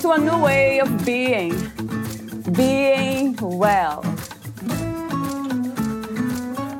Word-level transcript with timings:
to 0.00 0.12
a 0.12 0.18
new 0.18 0.38
way 0.42 0.80
of 0.80 1.04
being, 1.04 1.50
being 2.52 3.36
well. 3.36 4.02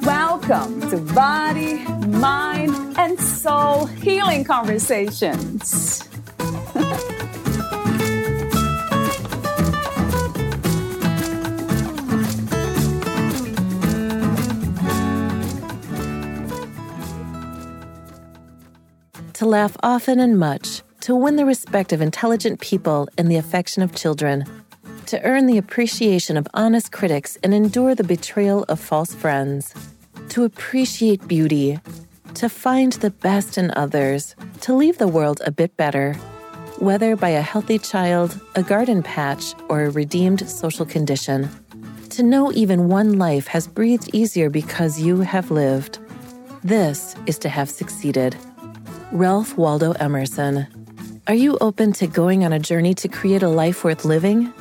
Welcome 0.02 0.80
to 0.88 0.96
Body, 1.14 1.84
Mind, 2.06 2.74
and 2.96 3.20
Soul 3.20 3.86
Healing 3.86 4.44
Conversations. 4.44 6.08
to 19.34 19.46
laugh 19.46 19.74
often 19.82 20.20
and 20.20 20.38
much, 20.38 20.82
to 21.00 21.14
win 21.14 21.36
the 21.36 21.46
respect 21.46 21.92
of 21.92 22.00
intelligent 22.00 22.60
people 22.60 23.08
and 23.16 23.30
the 23.30 23.36
affection 23.36 23.82
of 23.82 23.94
children, 23.94 24.44
to 25.06 25.20
earn 25.22 25.46
the 25.46 25.58
appreciation 25.58 26.36
of 26.36 26.46
honest 26.54 26.92
critics 26.92 27.38
and 27.42 27.52
endure 27.54 27.94
the 27.94 28.04
betrayal 28.04 28.64
of 28.68 28.78
false 28.78 29.14
friends, 29.14 29.74
to 30.28 30.44
appreciate 30.44 31.26
beauty, 31.26 31.78
to 32.34 32.48
find 32.48 32.92
the 32.94 33.10
best 33.10 33.58
in 33.58 33.72
others, 33.72 34.36
to 34.60 34.74
leave 34.74 34.98
the 34.98 35.08
world 35.08 35.40
a 35.44 35.50
bit 35.50 35.76
better, 35.76 36.14
whether 36.78 37.16
by 37.16 37.30
a 37.30 37.42
healthy 37.42 37.78
child, 37.78 38.40
a 38.54 38.62
garden 38.62 39.02
patch, 39.02 39.54
or 39.68 39.84
a 39.84 39.90
redeemed 39.90 40.48
social 40.48 40.86
condition. 40.86 41.48
To 42.10 42.22
know 42.22 42.52
even 42.52 42.88
one 42.88 43.18
life 43.18 43.46
has 43.48 43.66
breathed 43.66 44.14
easier 44.14 44.50
because 44.50 45.00
you 45.00 45.20
have 45.20 45.50
lived. 45.50 45.98
This 46.62 47.14
is 47.26 47.38
to 47.38 47.48
have 47.48 47.70
succeeded. 47.70 48.36
Ralph 49.12 49.56
Waldo 49.56 49.92
Emerson. 49.92 50.66
Are 51.26 51.34
you 51.34 51.58
open 51.60 51.92
to 51.94 52.06
going 52.06 52.44
on 52.44 52.52
a 52.52 52.58
journey 52.58 52.94
to 52.94 53.08
create 53.08 53.42
a 53.42 53.48
life 53.48 53.84
worth 53.84 54.04
living? 54.04 54.52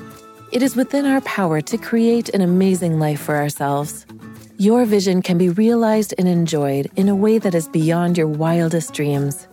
It 0.51 0.61
is 0.61 0.75
within 0.75 1.05
our 1.05 1.21
power 1.21 1.61
to 1.61 1.77
create 1.77 2.29
an 2.29 2.41
amazing 2.41 2.99
life 2.99 3.21
for 3.21 3.35
ourselves. 3.35 4.05
Your 4.57 4.85
vision 4.85 5.21
can 5.21 5.37
be 5.37 5.49
realized 5.49 6.13
and 6.17 6.27
enjoyed 6.27 6.91
in 6.95 7.07
a 7.07 7.15
way 7.15 7.37
that 7.39 7.55
is 7.55 7.67
beyond 7.67 8.17
your 8.17 8.27
wildest 8.27 8.93
dreams. 8.93 9.47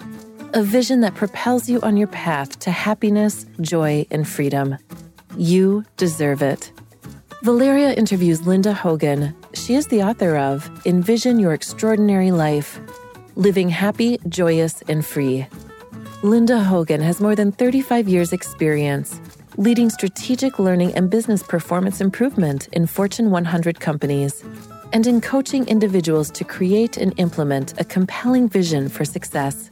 A 0.52 0.62
vision 0.62 1.00
that 1.02 1.14
propels 1.14 1.68
you 1.68 1.80
on 1.82 1.96
your 1.96 2.08
path 2.08 2.58
to 2.60 2.70
happiness, 2.70 3.46
joy, 3.60 4.06
and 4.10 4.26
freedom. 4.26 4.76
You 5.36 5.84
deserve 5.96 6.42
it. 6.42 6.72
Valeria 7.42 7.92
interviews 7.94 8.46
Linda 8.46 8.74
Hogan. 8.74 9.34
She 9.54 9.74
is 9.74 9.86
the 9.86 10.02
author 10.02 10.36
of 10.36 10.68
Envision 10.84 11.38
Your 11.38 11.52
Extraordinary 11.52 12.30
Life 12.30 12.80
living 13.36 13.68
happy, 13.68 14.18
joyous, 14.28 14.82
and 14.88 15.04
free. 15.04 15.46
Linda 16.26 16.58
Hogan 16.58 17.00
has 17.02 17.20
more 17.20 17.36
than 17.36 17.52
35 17.52 18.08
years' 18.08 18.32
experience 18.32 19.20
leading 19.58 19.88
strategic 19.88 20.58
learning 20.58 20.92
and 20.96 21.08
business 21.08 21.40
performance 21.40 22.00
improvement 22.00 22.66
in 22.72 22.88
Fortune 22.88 23.30
100 23.30 23.78
companies 23.78 24.42
and 24.92 25.06
in 25.06 25.20
coaching 25.20 25.64
individuals 25.68 26.28
to 26.32 26.42
create 26.42 26.96
and 26.96 27.14
implement 27.18 27.80
a 27.80 27.84
compelling 27.84 28.48
vision 28.48 28.88
for 28.88 29.04
success. 29.04 29.70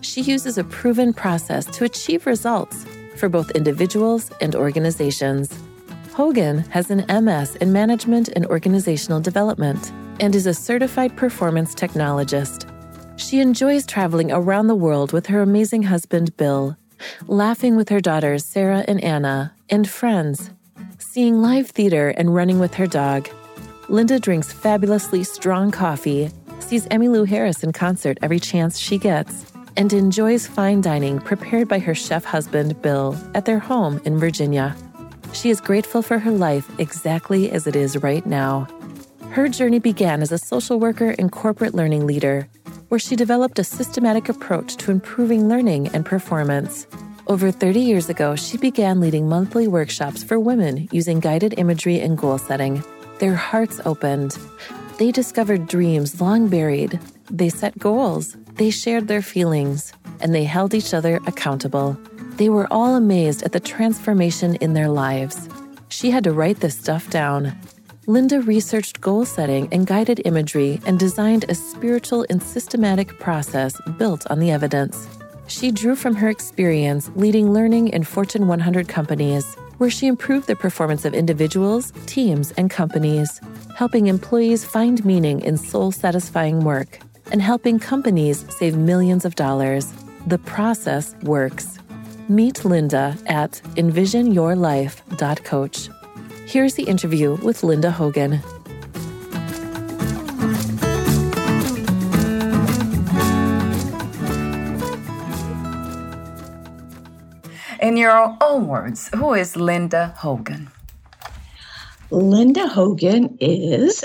She 0.00 0.20
uses 0.20 0.56
a 0.56 0.62
proven 0.62 1.12
process 1.12 1.66
to 1.76 1.82
achieve 1.82 2.24
results 2.24 2.86
for 3.16 3.28
both 3.28 3.50
individuals 3.50 4.30
and 4.40 4.54
organizations. 4.54 5.52
Hogan 6.12 6.58
has 6.70 6.88
an 6.88 7.04
MS 7.08 7.56
in 7.56 7.72
Management 7.72 8.28
and 8.28 8.46
Organizational 8.46 9.18
Development 9.18 9.90
and 10.20 10.36
is 10.36 10.46
a 10.46 10.54
certified 10.54 11.16
performance 11.16 11.74
technologist. 11.74 12.75
She 13.16 13.40
enjoys 13.40 13.86
traveling 13.86 14.30
around 14.30 14.66
the 14.66 14.74
world 14.74 15.12
with 15.12 15.26
her 15.26 15.40
amazing 15.40 15.84
husband, 15.84 16.36
Bill, 16.36 16.76
laughing 17.26 17.74
with 17.74 17.88
her 17.88 18.00
daughters, 18.00 18.44
Sarah 18.44 18.84
and 18.86 19.02
Anna, 19.02 19.54
and 19.70 19.88
friends, 19.88 20.50
seeing 20.98 21.40
live 21.40 21.70
theater 21.70 22.10
and 22.10 22.34
running 22.34 22.58
with 22.58 22.74
her 22.74 22.86
dog. 22.86 23.28
Linda 23.88 24.20
drinks 24.20 24.52
fabulously 24.52 25.24
strong 25.24 25.70
coffee, 25.70 26.30
sees 26.60 26.86
Emmylou 26.88 27.26
Harris 27.26 27.64
in 27.64 27.72
concert 27.72 28.18
every 28.20 28.38
chance 28.38 28.78
she 28.78 28.98
gets, 28.98 29.46
and 29.78 29.94
enjoys 29.94 30.46
fine 30.46 30.82
dining 30.82 31.18
prepared 31.18 31.68
by 31.68 31.78
her 31.78 31.94
chef 31.94 32.24
husband, 32.24 32.80
Bill, 32.82 33.18
at 33.34 33.46
their 33.46 33.58
home 33.58 33.98
in 34.04 34.18
Virginia. 34.18 34.76
She 35.32 35.48
is 35.48 35.60
grateful 35.62 36.02
for 36.02 36.18
her 36.18 36.30
life 36.30 36.68
exactly 36.78 37.50
as 37.50 37.66
it 37.66 37.76
is 37.76 38.02
right 38.02 38.26
now. 38.26 38.68
Her 39.30 39.48
journey 39.48 39.78
began 39.78 40.20
as 40.20 40.32
a 40.32 40.38
social 40.38 40.78
worker 40.78 41.14
and 41.18 41.32
corporate 41.32 41.74
learning 41.74 42.06
leader 42.06 42.48
where 42.88 42.98
she 42.98 43.16
developed 43.16 43.58
a 43.58 43.64
systematic 43.64 44.28
approach 44.28 44.76
to 44.76 44.90
improving 44.90 45.48
learning 45.48 45.88
and 45.88 46.04
performance. 46.04 46.86
Over 47.28 47.50
30 47.50 47.80
years 47.80 48.08
ago, 48.08 48.36
she 48.36 48.56
began 48.56 49.00
leading 49.00 49.28
monthly 49.28 49.66
workshops 49.66 50.22
for 50.22 50.38
women 50.38 50.88
using 50.92 51.18
guided 51.18 51.58
imagery 51.58 52.00
and 52.00 52.16
goal 52.16 52.38
setting. 52.38 52.84
Their 53.18 53.34
hearts 53.34 53.80
opened. 53.84 54.38
They 54.98 55.10
discovered 55.10 55.66
dreams 55.66 56.20
long 56.20 56.48
buried. 56.48 57.00
They 57.30 57.48
set 57.48 57.78
goals. 57.78 58.36
They 58.54 58.70
shared 58.70 59.08
their 59.08 59.22
feelings. 59.22 59.92
And 60.20 60.34
they 60.34 60.44
held 60.44 60.72
each 60.72 60.94
other 60.94 61.20
accountable. 61.26 61.98
They 62.36 62.48
were 62.48 62.72
all 62.72 62.94
amazed 62.94 63.42
at 63.42 63.52
the 63.52 63.60
transformation 63.60 64.54
in 64.56 64.74
their 64.74 64.88
lives. 64.88 65.48
She 65.88 66.10
had 66.10 66.24
to 66.24 66.32
write 66.32 66.60
this 66.60 66.78
stuff 66.78 67.10
down. 67.10 67.58
Linda 68.08 68.40
researched 68.40 69.00
goal 69.00 69.24
setting 69.24 69.66
and 69.72 69.84
guided 69.84 70.22
imagery 70.24 70.80
and 70.86 70.96
designed 70.96 71.44
a 71.48 71.56
spiritual 71.56 72.24
and 72.30 72.40
systematic 72.40 73.18
process 73.18 73.80
built 73.98 74.24
on 74.30 74.38
the 74.38 74.52
evidence. 74.52 75.08
She 75.48 75.72
drew 75.72 75.96
from 75.96 76.14
her 76.14 76.28
experience 76.28 77.10
leading 77.16 77.52
learning 77.52 77.88
in 77.88 78.04
Fortune 78.04 78.46
100 78.46 78.86
companies, 78.86 79.56
where 79.78 79.90
she 79.90 80.06
improved 80.06 80.46
the 80.46 80.54
performance 80.54 81.04
of 81.04 81.14
individuals, 81.14 81.92
teams, 82.06 82.52
and 82.52 82.70
companies, 82.70 83.40
helping 83.74 84.06
employees 84.06 84.64
find 84.64 85.04
meaning 85.04 85.40
in 85.40 85.56
soul 85.56 85.90
satisfying 85.90 86.60
work, 86.60 87.00
and 87.32 87.42
helping 87.42 87.80
companies 87.80 88.46
save 88.54 88.76
millions 88.76 89.24
of 89.24 89.34
dollars. 89.34 89.92
The 90.28 90.38
process 90.38 91.16
works. 91.24 91.80
Meet 92.28 92.64
Linda 92.64 93.16
at 93.26 93.60
envisionyourlife.coach. 93.74 95.88
Here's 96.46 96.74
the 96.74 96.84
interview 96.84 97.34
with 97.42 97.64
Linda 97.64 97.90
Hogan. 97.90 98.40
In 107.80 107.96
your 107.96 108.36
own 108.40 108.68
words, 108.68 109.10
who 109.14 109.34
is 109.34 109.56
Linda 109.56 110.14
Hogan? 110.16 110.70
Linda 112.10 112.68
Hogan 112.68 113.36
is 113.40 114.04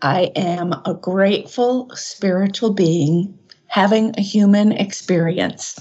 I 0.00 0.32
am 0.34 0.72
a 0.86 0.94
grateful 0.94 1.90
spiritual 1.94 2.72
being 2.72 3.38
having 3.66 4.14
a 4.16 4.22
human 4.22 4.72
experience. 4.72 5.78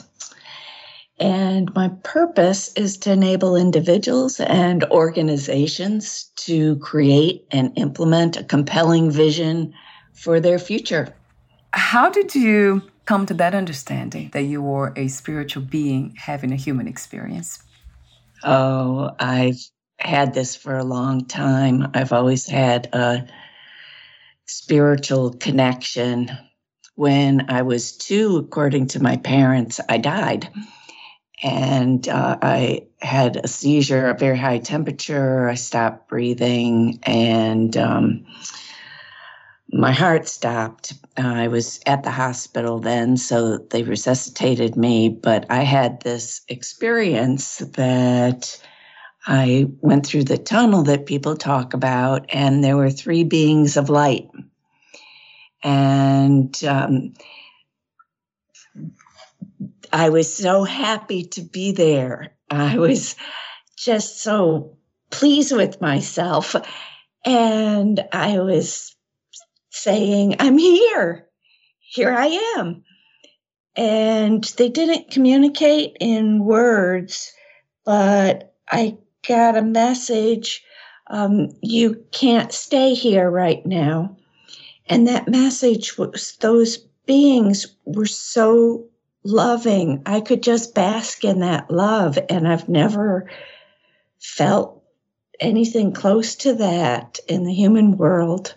And 1.19 1.73
my 1.75 1.89
purpose 2.03 2.73
is 2.73 2.97
to 2.99 3.11
enable 3.11 3.55
individuals 3.55 4.39
and 4.39 4.83
organizations 4.85 6.31
to 6.37 6.77
create 6.77 7.45
and 7.51 7.71
implement 7.77 8.37
a 8.37 8.43
compelling 8.43 9.11
vision 9.11 9.73
for 10.13 10.39
their 10.39 10.57
future. 10.57 11.13
How 11.71 12.09
did 12.09 12.33
you 12.33 12.81
come 13.05 13.25
to 13.27 13.33
that 13.35 13.53
understanding 13.53 14.31
that 14.33 14.43
you 14.43 14.61
were 14.61 14.93
a 14.95 15.07
spiritual 15.07 15.63
being 15.63 16.15
having 16.17 16.51
a 16.51 16.55
human 16.55 16.87
experience? 16.87 17.61
Oh, 18.43 19.11
I've 19.19 19.59
had 19.99 20.33
this 20.33 20.55
for 20.55 20.77
a 20.77 20.83
long 20.83 21.25
time. 21.25 21.91
I've 21.93 22.11
always 22.11 22.47
had 22.47 22.89
a 22.93 23.27
spiritual 24.45 25.33
connection. 25.33 26.31
When 26.95 27.49
I 27.49 27.61
was 27.61 27.95
two, 27.95 28.37
according 28.37 28.87
to 28.87 29.01
my 29.01 29.17
parents, 29.17 29.79
I 29.89 29.97
died 29.97 30.49
and 31.43 32.07
uh, 32.07 32.37
I 32.41 32.87
had 33.01 33.35
a 33.43 33.47
seizure, 33.47 34.09
a 34.09 34.17
very 34.17 34.37
high 34.37 34.59
temperature. 34.59 35.49
I 35.49 35.55
stopped 35.55 36.07
breathing, 36.07 36.99
and 37.03 37.75
um, 37.75 38.25
my 39.69 39.91
heart 39.91 40.27
stopped. 40.29 40.93
Uh, 41.17 41.27
I 41.27 41.49
was 41.49 41.81
at 41.85 42.03
the 42.03 42.11
hospital 42.11 42.79
then, 42.79 43.17
so 43.17 43.57
they 43.57 43.83
resuscitated 43.83 44.77
me. 44.77 45.09
But 45.09 45.45
I 45.49 45.63
had 45.63 46.01
this 46.01 46.41
experience 46.47 47.57
that 47.57 48.57
I 49.27 49.67
went 49.81 50.05
through 50.05 50.23
the 50.23 50.37
tunnel 50.37 50.83
that 50.83 51.05
people 51.05 51.35
talk 51.35 51.73
about, 51.73 52.25
and 52.29 52.63
there 52.63 52.77
were 52.77 52.89
three 52.89 53.25
beings 53.25 53.75
of 53.75 53.89
light. 53.89 54.29
And 55.61 56.61
um, 56.63 57.13
I 59.93 60.09
was 60.09 60.35
so 60.35 60.63
happy 60.63 61.23
to 61.23 61.41
be 61.41 61.71
there. 61.71 62.35
I 62.49 62.77
was 62.79 63.15
just 63.77 64.21
so 64.21 64.75
pleased 65.11 65.55
with 65.55 65.79
myself. 65.81 66.55
And 67.23 68.03
I 68.11 68.39
was 68.39 68.95
saying, 69.69 70.37
I'm 70.39 70.57
here. 70.57 71.27
Here 71.79 72.11
I 72.11 72.55
am. 72.57 72.83
And 73.75 74.43
they 74.57 74.69
didn't 74.69 75.11
communicate 75.11 75.95
in 75.99 76.43
words, 76.43 77.31
but 77.85 78.55
I 78.71 78.97
got 79.27 79.57
a 79.57 79.61
message 79.61 80.63
um, 81.07 81.49
you 81.61 82.03
can't 82.11 82.51
stay 82.51 82.95
here 82.95 83.29
right 83.29 83.63
now. 83.65 84.17
And 84.87 85.07
that 85.07 85.27
message 85.27 85.97
was 85.99 86.35
those 86.37 86.77
beings 87.05 87.75
were 87.85 88.07
so 88.07 88.87
loving. 89.23 90.03
I 90.05 90.21
could 90.21 90.43
just 90.43 90.75
bask 90.75 91.23
in 91.23 91.39
that 91.39 91.71
love. 91.71 92.17
And 92.29 92.47
I've 92.47 92.69
never 92.69 93.29
felt 94.19 94.83
anything 95.39 95.93
close 95.93 96.35
to 96.35 96.55
that 96.55 97.19
in 97.27 97.43
the 97.43 97.53
human 97.53 97.97
world. 97.97 98.55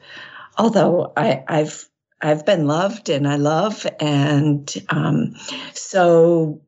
Although 0.58 1.12
I, 1.16 1.44
have 1.48 1.84
I've 2.20 2.46
been 2.46 2.66
loved 2.66 3.08
and 3.08 3.28
I 3.28 3.36
love, 3.36 3.86
and 4.00 4.72
um, 4.88 5.34
so 5.74 6.62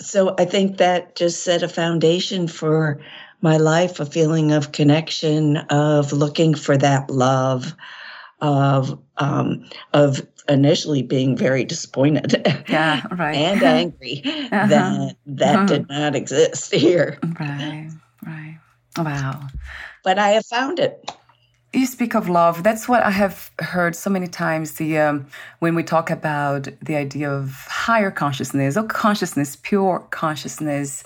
so 0.00 0.34
I 0.38 0.44
think 0.44 0.78
that 0.78 1.14
just 1.14 1.44
set 1.44 1.62
a 1.62 1.68
foundation 1.68 2.48
for 2.48 3.00
my 3.40 3.56
life, 3.56 4.00
a 4.00 4.06
feeling 4.06 4.52
of 4.52 4.72
connection, 4.72 5.56
of 5.56 6.12
looking 6.12 6.54
for 6.54 6.76
that 6.76 7.10
love, 7.10 7.74
of 8.40 8.98
um, 9.16 9.68
of 9.92 10.26
initially 10.48 11.02
being 11.02 11.36
very 11.36 11.64
disappointed, 11.64 12.42
yeah, 12.68 13.02
right, 13.16 13.36
and 13.36 13.62
angry 13.64 14.22
uh-huh. 14.24 14.66
that 14.66 15.16
that 15.26 15.56
uh-huh. 15.56 15.66
did 15.66 15.88
not 15.88 16.14
exist 16.14 16.72
here. 16.74 17.18
Right, 17.38 17.90
right. 18.24 18.58
Wow. 18.96 19.46
But 20.04 20.18
I 20.18 20.30
have 20.30 20.46
found 20.46 20.78
it 20.78 21.10
you 21.72 21.86
speak 21.86 22.14
of 22.14 22.28
love 22.28 22.62
that's 22.62 22.88
what 22.88 23.02
i 23.02 23.10
have 23.10 23.50
heard 23.58 23.94
so 23.94 24.08
many 24.08 24.26
times 24.26 24.74
the 24.74 24.98
um, 24.98 25.26
when 25.58 25.74
we 25.74 25.82
talk 25.82 26.10
about 26.10 26.68
the 26.82 26.96
idea 26.96 27.30
of 27.30 27.50
higher 27.68 28.10
consciousness 28.10 28.76
or 28.76 28.84
consciousness 28.84 29.56
pure 29.62 30.00
consciousness 30.10 31.04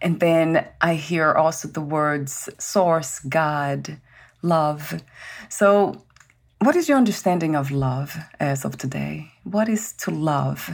and 0.00 0.20
then 0.20 0.66
i 0.80 0.94
hear 0.94 1.34
also 1.34 1.68
the 1.68 1.82
words 1.82 2.48
source 2.58 3.18
god 3.20 4.00
love 4.42 5.02
so 5.50 6.02
what 6.60 6.76
is 6.76 6.88
your 6.88 6.98
understanding 6.98 7.54
of 7.56 7.70
love 7.70 8.16
as 8.38 8.64
of 8.64 8.76
today 8.78 9.30
what 9.44 9.68
is 9.68 9.92
to 9.92 10.10
love 10.10 10.70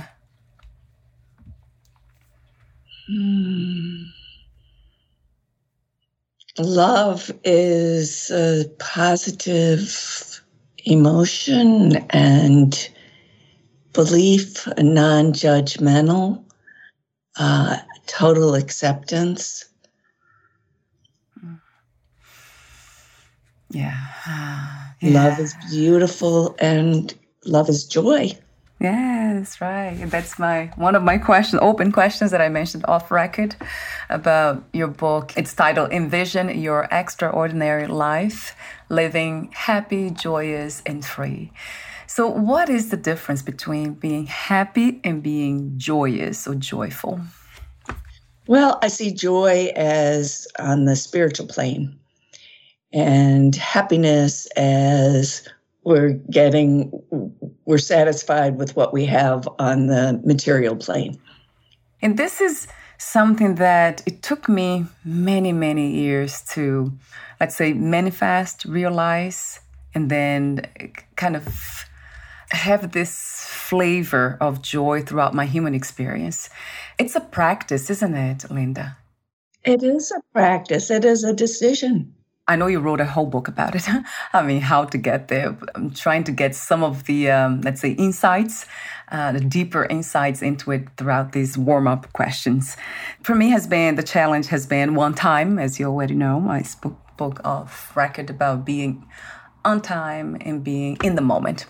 hmm. 3.06 4.02
Love 6.58 7.30
is 7.44 8.30
a 8.30 8.64
positive 8.78 10.40
emotion 10.86 11.96
and 12.08 12.88
belief, 13.92 14.66
non 14.78 15.34
judgmental, 15.34 16.42
uh, 17.38 17.76
total 18.06 18.54
acceptance. 18.54 19.66
Yeah. 23.68 24.75
Yeah. 25.00 25.24
Love 25.24 25.38
is 25.40 25.54
beautiful 25.70 26.56
and 26.58 27.14
love 27.44 27.68
is 27.68 27.84
joy. 27.84 28.32
Yes, 28.78 29.60
right. 29.62 29.96
That's 30.06 30.38
my 30.38 30.70
one 30.76 30.94
of 30.94 31.02
my 31.02 31.16
questions, 31.16 31.60
open 31.62 31.92
questions 31.92 32.30
that 32.30 32.42
I 32.42 32.50
mentioned 32.50 32.84
off 32.86 33.10
record 33.10 33.56
about 34.10 34.64
your 34.74 34.88
book. 34.88 35.32
It's 35.36 35.54
titled 35.54 35.92
Envision 35.92 36.60
Your 36.60 36.86
Extraordinary 36.90 37.86
Life, 37.86 38.54
Living 38.90 39.50
Happy, 39.54 40.10
Joyous, 40.10 40.82
and 40.84 41.02
Free. 41.04 41.52
So, 42.06 42.28
what 42.28 42.68
is 42.68 42.90
the 42.90 42.98
difference 42.98 43.40
between 43.40 43.94
being 43.94 44.26
happy 44.26 45.00
and 45.02 45.22
being 45.22 45.72
joyous 45.78 46.46
or 46.46 46.54
joyful? 46.54 47.20
Well, 48.46 48.78
I 48.82 48.88
see 48.88 49.12
joy 49.12 49.72
as 49.74 50.46
on 50.58 50.84
the 50.84 50.96
spiritual 50.96 51.46
plane 51.46 51.98
and 52.96 53.54
happiness 53.54 54.46
as 54.56 55.46
we're 55.84 56.14
getting 56.30 56.90
we're 57.66 57.78
satisfied 57.78 58.56
with 58.56 58.74
what 58.74 58.92
we 58.92 59.04
have 59.04 59.46
on 59.58 59.86
the 59.86 60.20
material 60.24 60.74
plane. 60.74 61.20
And 62.00 62.16
this 62.16 62.40
is 62.40 62.66
something 62.98 63.56
that 63.56 64.02
it 64.06 64.22
took 64.22 64.48
me 64.48 64.86
many 65.04 65.52
many 65.52 65.90
years 65.90 66.42
to 66.54 66.90
let's 67.38 67.54
say 67.54 67.74
manifest 67.74 68.64
realize 68.64 69.60
and 69.94 70.10
then 70.10 70.62
kind 71.16 71.36
of 71.36 71.84
have 72.50 72.92
this 72.92 73.46
flavor 73.50 74.38
of 74.40 74.62
joy 74.62 75.02
throughout 75.02 75.34
my 75.34 75.44
human 75.44 75.74
experience. 75.74 76.48
It's 76.98 77.14
a 77.14 77.20
practice 77.20 77.90
isn't 77.90 78.14
it 78.14 78.50
linda? 78.50 78.96
It 79.64 79.82
is 79.82 80.12
a 80.12 80.20
practice. 80.32 80.90
It 80.90 81.04
is 81.04 81.24
a 81.24 81.34
decision 81.34 82.14
I 82.48 82.54
know 82.56 82.68
you 82.68 82.78
wrote 82.78 83.00
a 83.00 83.04
whole 83.04 83.26
book 83.26 83.48
about 83.48 83.74
it. 83.74 83.86
I 84.32 84.42
mean, 84.42 84.60
how 84.60 84.84
to 84.84 84.98
get 84.98 85.28
there. 85.28 85.56
I'm 85.74 85.90
trying 85.90 86.24
to 86.24 86.32
get 86.32 86.54
some 86.54 86.84
of 86.84 87.04
the, 87.04 87.30
um, 87.30 87.60
let's 87.62 87.80
say, 87.80 87.92
insights, 87.92 88.66
uh, 89.10 89.32
the 89.32 89.40
deeper 89.40 89.84
insights 89.86 90.42
into 90.42 90.70
it 90.70 90.88
throughout 90.96 91.32
these 91.32 91.58
warm 91.58 91.88
up 91.88 92.12
questions. 92.12 92.76
For 93.22 93.34
me, 93.34 93.50
has 93.50 93.66
been 93.66 93.96
the 93.96 94.02
challenge 94.02 94.46
has 94.48 94.66
been 94.66 94.94
one 94.94 95.14
time, 95.14 95.58
as 95.58 95.80
you 95.80 95.86
already 95.86 96.14
know, 96.14 96.60
spoke, 96.64 96.98
spoke 97.14 97.40
of 97.44 97.92
record 97.96 98.30
about 98.30 98.64
being 98.64 99.06
on 99.64 99.80
time 99.80 100.36
and 100.40 100.62
being 100.62 100.96
in 101.02 101.16
the 101.16 101.22
moment 101.22 101.66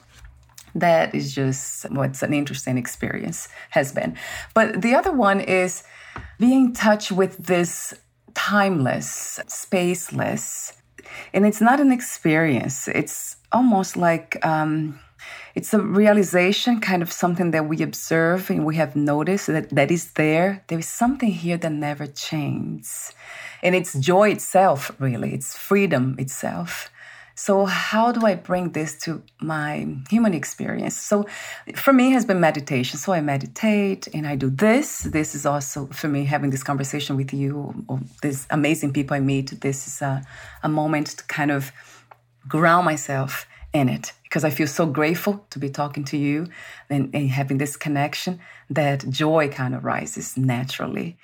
that 0.75 1.15
is 1.15 1.35
just 1.35 1.91
what's 1.91 2.23
an 2.23 2.35
interesting 2.35 2.77
experience 2.79 3.49
has 3.71 3.93
been. 3.93 4.17
But 4.55 4.83
the 4.83 4.95
other 4.95 5.11
one 5.13 5.41
is 5.41 5.83
being 6.39 6.67
in 6.67 6.73
touch 6.75 7.11
with 7.11 7.39
this 7.39 7.95
timeless, 8.37 9.41
spaceless. 9.47 10.75
And 11.33 11.47
it's 11.47 11.63
not 11.63 11.81
an 11.81 11.91
experience, 11.91 12.87
it's 12.87 13.37
almost 13.51 13.97
like 13.97 14.45
um, 14.45 14.99
it's 15.55 15.73
a 15.73 15.81
realization, 15.81 16.81
kind 16.81 17.03
of 17.03 17.11
something 17.11 17.51
that 17.53 17.67
we 17.67 17.83
observe 17.83 18.51
and 18.51 18.67
we 18.67 18.77
have 18.77 18.95
noticed 18.95 19.47
that, 19.47 19.71
that 19.71 19.91
is 19.91 20.13
there. 20.13 20.63
There 20.69 20.79
is 20.79 20.89
something 20.89 21.31
here 21.31 21.57
that 21.57 21.73
never 21.73 22.07
changes. 22.07 23.13
And 23.63 23.75
it's 23.75 23.95
joy 23.95 24.33
itself, 24.33 24.95
really, 24.99 25.33
it's 25.33 25.57
freedom 25.57 26.15
itself. 26.19 26.91
So, 27.39 27.67
how 27.67 28.13
do 28.13 28.25
I 28.25 28.35
bring 28.35 28.73
this 28.73 28.97
to 29.01 29.23
my 29.43 29.87
human 30.09 30.33
experience? 30.33 30.97
So, 30.97 31.27
for 31.75 31.93
me, 31.93 32.11
has 32.13 32.25
been 32.25 32.41
meditation. 32.41 32.99
So, 32.99 33.13
I 33.13 33.21
meditate 33.21 34.09
and 34.15 34.27
I 34.27 34.37
do 34.37 34.49
this. 34.49 35.01
This 35.01 35.35
is 35.35 35.45
also 35.45 35.87
for 35.89 36.09
me 36.09 36.25
having 36.25 36.49
this 36.49 36.63
conversation 36.63 37.15
with 37.15 37.35
you, 37.35 37.85
or 37.89 38.01
these 38.23 38.47
amazing 38.49 38.95
people 38.95 39.15
I 39.15 39.21
meet. 39.21 39.61
This 39.61 39.87
is 39.87 40.01
a, 40.01 40.25
a 40.63 40.69
moment 40.71 41.09
to 41.19 41.25
kind 41.25 41.51
of 41.51 41.73
ground 42.49 42.87
myself 42.87 43.47
in 43.75 43.91
it 43.91 44.13
because 44.23 44.43
I 44.43 44.51
feel 44.51 44.67
so 44.67 44.87
grateful 44.87 45.45
to 45.51 45.59
be 45.59 45.69
talking 45.69 46.05
to 46.05 46.17
you 46.17 46.47
and, 46.89 47.15
and 47.15 47.29
having 47.29 47.59
this 47.59 47.77
connection 47.77 48.41
that 48.71 49.09
joy 49.11 49.49
kind 49.49 49.75
of 49.75 49.85
rises 49.85 50.39
naturally. 50.39 51.19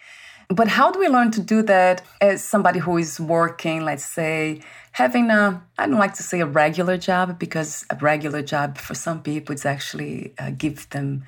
But 0.54 0.68
how 0.68 0.90
do 0.90 0.98
we 0.98 1.08
learn 1.08 1.30
to 1.32 1.40
do 1.40 1.62
that 1.62 2.02
as 2.20 2.44
somebody 2.44 2.78
who 2.78 2.98
is 2.98 3.18
working, 3.18 3.84
let's 3.84 4.04
say, 4.04 4.60
having 4.92 5.30
a, 5.30 5.62
I 5.78 5.86
don't 5.86 5.98
like 5.98 6.14
to 6.14 6.22
say 6.22 6.40
a 6.40 6.46
regular 6.46 6.98
job 6.98 7.38
because 7.38 7.86
a 7.88 7.96
regular 7.96 8.42
job 8.42 8.76
for 8.76 8.94
some 8.94 9.22
people 9.22 9.54
it's 9.54 9.64
actually 9.64 10.34
uh, 10.38 10.50
give 10.50 10.90
them 10.90 11.24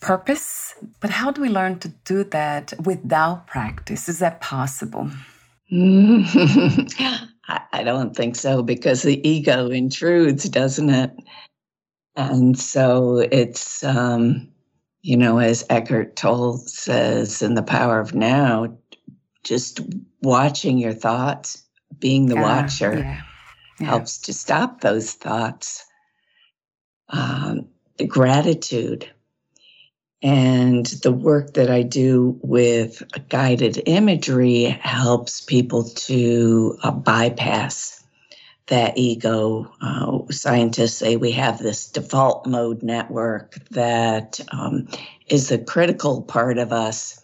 purpose. 0.00 0.74
But 1.00 1.10
how 1.10 1.30
do 1.30 1.40
we 1.40 1.48
learn 1.48 1.78
to 1.80 1.88
do 2.04 2.24
that 2.24 2.74
without 2.84 3.46
practice? 3.46 4.08
Is 4.08 4.18
that 4.18 4.40
possible? 4.40 5.10
I 5.70 7.22
don't 7.82 8.14
think 8.14 8.36
so 8.36 8.62
because 8.62 9.02
the 9.02 9.26
ego 9.26 9.68
intrudes, 9.68 10.48
doesn't 10.48 10.90
it? 10.90 11.12
And 12.14 12.58
so 12.58 13.26
it's, 13.30 13.82
um, 13.84 14.48
you 15.06 15.16
know, 15.16 15.38
as 15.38 15.64
Eckhart 15.70 16.16
Tolle 16.16 16.58
says 16.58 17.40
in 17.40 17.54
The 17.54 17.62
Power 17.62 18.00
of 18.00 18.12
Now, 18.12 18.76
just 19.44 19.78
watching 20.20 20.78
your 20.78 20.94
thoughts, 20.94 21.62
being 22.00 22.26
the 22.26 22.34
watcher, 22.34 22.98
yeah. 22.98 23.20
Yeah. 23.78 23.86
helps 23.86 24.18
to 24.22 24.32
stop 24.32 24.80
those 24.80 25.12
thoughts. 25.12 25.86
Um, 27.08 27.68
gratitude. 28.08 29.08
And 30.24 30.84
the 30.86 31.12
work 31.12 31.54
that 31.54 31.70
I 31.70 31.82
do 31.82 32.40
with 32.42 33.00
guided 33.28 33.80
imagery 33.86 34.64
helps 34.64 35.40
people 35.40 35.84
to 35.84 36.78
uh, 36.82 36.90
bypass 36.90 37.95
that 38.68 38.98
ego. 38.98 39.72
Uh, 39.80 40.18
scientists 40.30 40.96
say 40.96 41.16
we 41.16 41.32
have 41.32 41.58
this 41.58 41.88
default 41.88 42.46
mode 42.46 42.82
network 42.82 43.54
that 43.70 44.40
um, 44.52 44.88
is 45.28 45.50
a 45.50 45.58
critical 45.58 46.22
part 46.22 46.58
of 46.58 46.72
us 46.72 47.22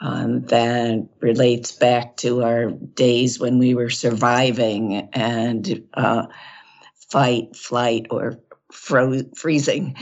um, 0.00 0.42
that 0.46 1.08
relates 1.20 1.72
back 1.72 2.16
to 2.18 2.42
our 2.42 2.70
days 2.70 3.38
when 3.38 3.58
we 3.58 3.74
were 3.74 3.90
surviving 3.90 5.08
and 5.12 5.82
uh, 5.94 6.26
fight, 7.10 7.54
flight, 7.56 8.06
or 8.10 8.38
fro- 8.72 9.22
freezing. 9.34 9.96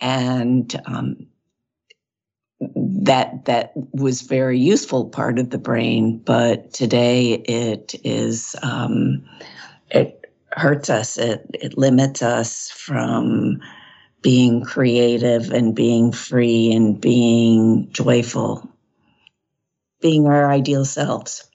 And 0.00 0.80
um, 0.86 1.28
that 2.60 3.44
that 3.44 3.72
was 3.92 4.22
very 4.22 4.58
useful 4.58 5.08
part 5.08 5.38
of 5.38 5.50
the 5.50 5.58
brain, 5.58 6.18
but 6.18 6.72
today 6.72 7.34
it 7.34 7.94
is 8.04 8.56
um, 8.62 9.24
it 9.90 10.32
hurts 10.52 10.90
us. 10.90 11.18
It 11.18 11.46
it 11.54 11.78
limits 11.78 12.22
us 12.22 12.70
from 12.70 13.60
being 14.22 14.64
creative 14.64 15.50
and 15.52 15.74
being 15.74 16.12
free 16.12 16.72
and 16.72 17.00
being 17.00 17.88
joyful, 17.92 18.68
being 20.00 20.26
our 20.26 20.50
ideal 20.50 20.84
selves. 20.84 21.48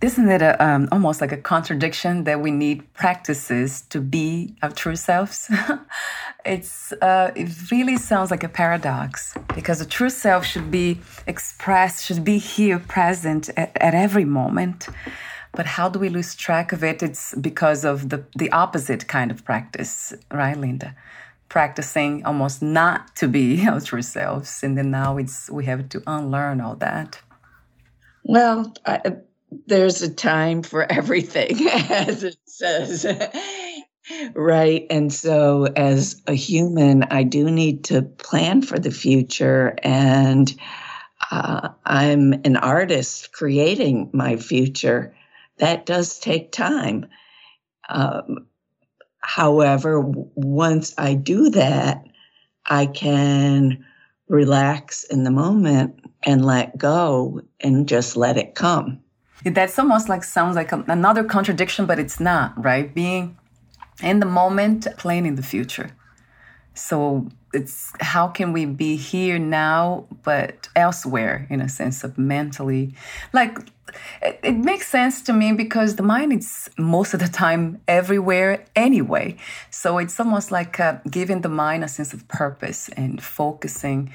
Isn't 0.00 0.30
it 0.30 0.40
a, 0.40 0.64
um, 0.64 0.88
almost 0.90 1.20
like 1.20 1.30
a 1.30 1.36
contradiction 1.36 2.24
that 2.24 2.40
we 2.40 2.50
need 2.50 2.90
practices 2.94 3.82
to 3.90 4.00
be 4.00 4.56
our 4.62 4.70
true 4.70 4.96
selves? 4.96 5.50
it's 6.46 6.92
uh, 7.02 7.32
it 7.36 7.70
really 7.70 7.98
sounds 7.98 8.30
like 8.30 8.42
a 8.42 8.48
paradox 8.48 9.34
because 9.54 9.80
the 9.80 9.84
true 9.84 10.08
self 10.08 10.46
should 10.46 10.70
be 10.70 11.00
expressed, 11.26 12.06
should 12.06 12.24
be 12.24 12.38
here, 12.38 12.78
present 12.78 13.50
at, 13.58 13.76
at 13.76 13.94
every 13.94 14.24
moment. 14.24 14.88
But 15.52 15.66
how 15.66 15.88
do 15.88 15.98
we 15.98 16.08
lose 16.08 16.34
track 16.34 16.72
of 16.72 16.84
it? 16.84 17.02
It's 17.02 17.34
because 17.34 17.84
of 17.84 18.08
the 18.08 18.24
the 18.36 18.50
opposite 18.52 19.08
kind 19.08 19.30
of 19.30 19.44
practice, 19.44 20.12
right, 20.30 20.56
Linda? 20.56 20.94
Practicing 21.48 22.24
almost 22.24 22.62
not 22.62 23.16
to 23.16 23.28
be 23.28 23.66
our 23.68 23.80
true 23.80 24.02
selves, 24.02 24.62
and 24.62 24.76
then 24.78 24.90
now 24.90 25.18
it's 25.18 25.50
we 25.50 25.64
have 25.66 25.88
to 25.90 26.02
unlearn 26.06 26.60
all 26.60 26.76
that. 26.76 27.20
Well. 28.24 28.72
I, 28.86 29.16
there's 29.66 30.02
a 30.02 30.12
time 30.12 30.62
for 30.62 30.90
everything, 30.90 31.66
as 31.90 32.24
it 32.24 32.36
says. 32.44 33.06
right. 34.34 34.86
And 34.90 35.12
so, 35.12 35.64
as 35.76 36.20
a 36.26 36.34
human, 36.34 37.04
I 37.04 37.22
do 37.22 37.50
need 37.50 37.84
to 37.84 38.02
plan 38.02 38.62
for 38.62 38.78
the 38.78 38.90
future. 38.90 39.74
And 39.82 40.54
uh, 41.30 41.70
I'm 41.84 42.34
an 42.44 42.56
artist 42.56 43.32
creating 43.32 44.10
my 44.12 44.36
future. 44.36 45.14
That 45.60 45.86
does 45.86 46.18
take 46.18 46.52
time. 46.52 47.06
Um, 47.88 48.46
however, 49.20 50.00
once 50.00 50.94
I 50.98 51.14
do 51.14 51.50
that, 51.50 52.04
I 52.66 52.86
can 52.86 53.84
relax 54.28 55.04
in 55.04 55.24
the 55.24 55.30
moment 55.30 56.00
and 56.22 56.44
let 56.44 56.76
go 56.78 57.40
and 57.60 57.88
just 57.88 58.16
let 58.16 58.36
it 58.36 58.54
come. 58.54 59.00
That's 59.44 59.78
almost 59.78 60.08
like 60.08 60.24
sounds 60.24 60.56
like 60.56 60.72
a, 60.72 60.84
another 60.88 61.24
contradiction, 61.24 61.86
but 61.86 61.98
it's 61.98 62.20
not, 62.20 62.62
right? 62.62 62.94
Being 62.94 63.38
in 64.02 64.20
the 64.20 64.26
moment, 64.26 64.86
planning 64.98 65.34
the 65.34 65.42
future. 65.42 65.90
So 66.74 67.28
it's 67.52 67.92
how 68.00 68.28
can 68.28 68.52
we 68.52 68.64
be 68.64 68.96
here 68.96 69.38
now, 69.38 70.06
but 70.22 70.68
elsewhere 70.76 71.46
in 71.50 71.60
a 71.60 71.68
sense 71.68 72.04
of 72.04 72.16
mentally, 72.16 72.94
like 73.32 73.58
it, 74.22 74.38
it, 74.42 74.56
makes 74.56 74.88
sense 74.88 75.22
to 75.22 75.32
me 75.32 75.52
because 75.52 75.96
the 75.96 76.02
mind 76.02 76.32
is 76.32 76.70
most 76.78 77.12
of 77.12 77.20
the 77.20 77.28
time 77.28 77.80
everywhere 77.88 78.64
anyway. 78.76 79.36
So 79.70 79.98
it's 79.98 80.18
almost 80.20 80.52
like 80.52 80.78
uh, 80.78 80.98
giving 81.10 81.40
the 81.40 81.48
mind 81.48 81.82
a 81.82 81.88
sense 81.88 82.12
of 82.12 82.26
purpose 82.28 82.88
and 82.90 83.22
focusing 83.22 84.12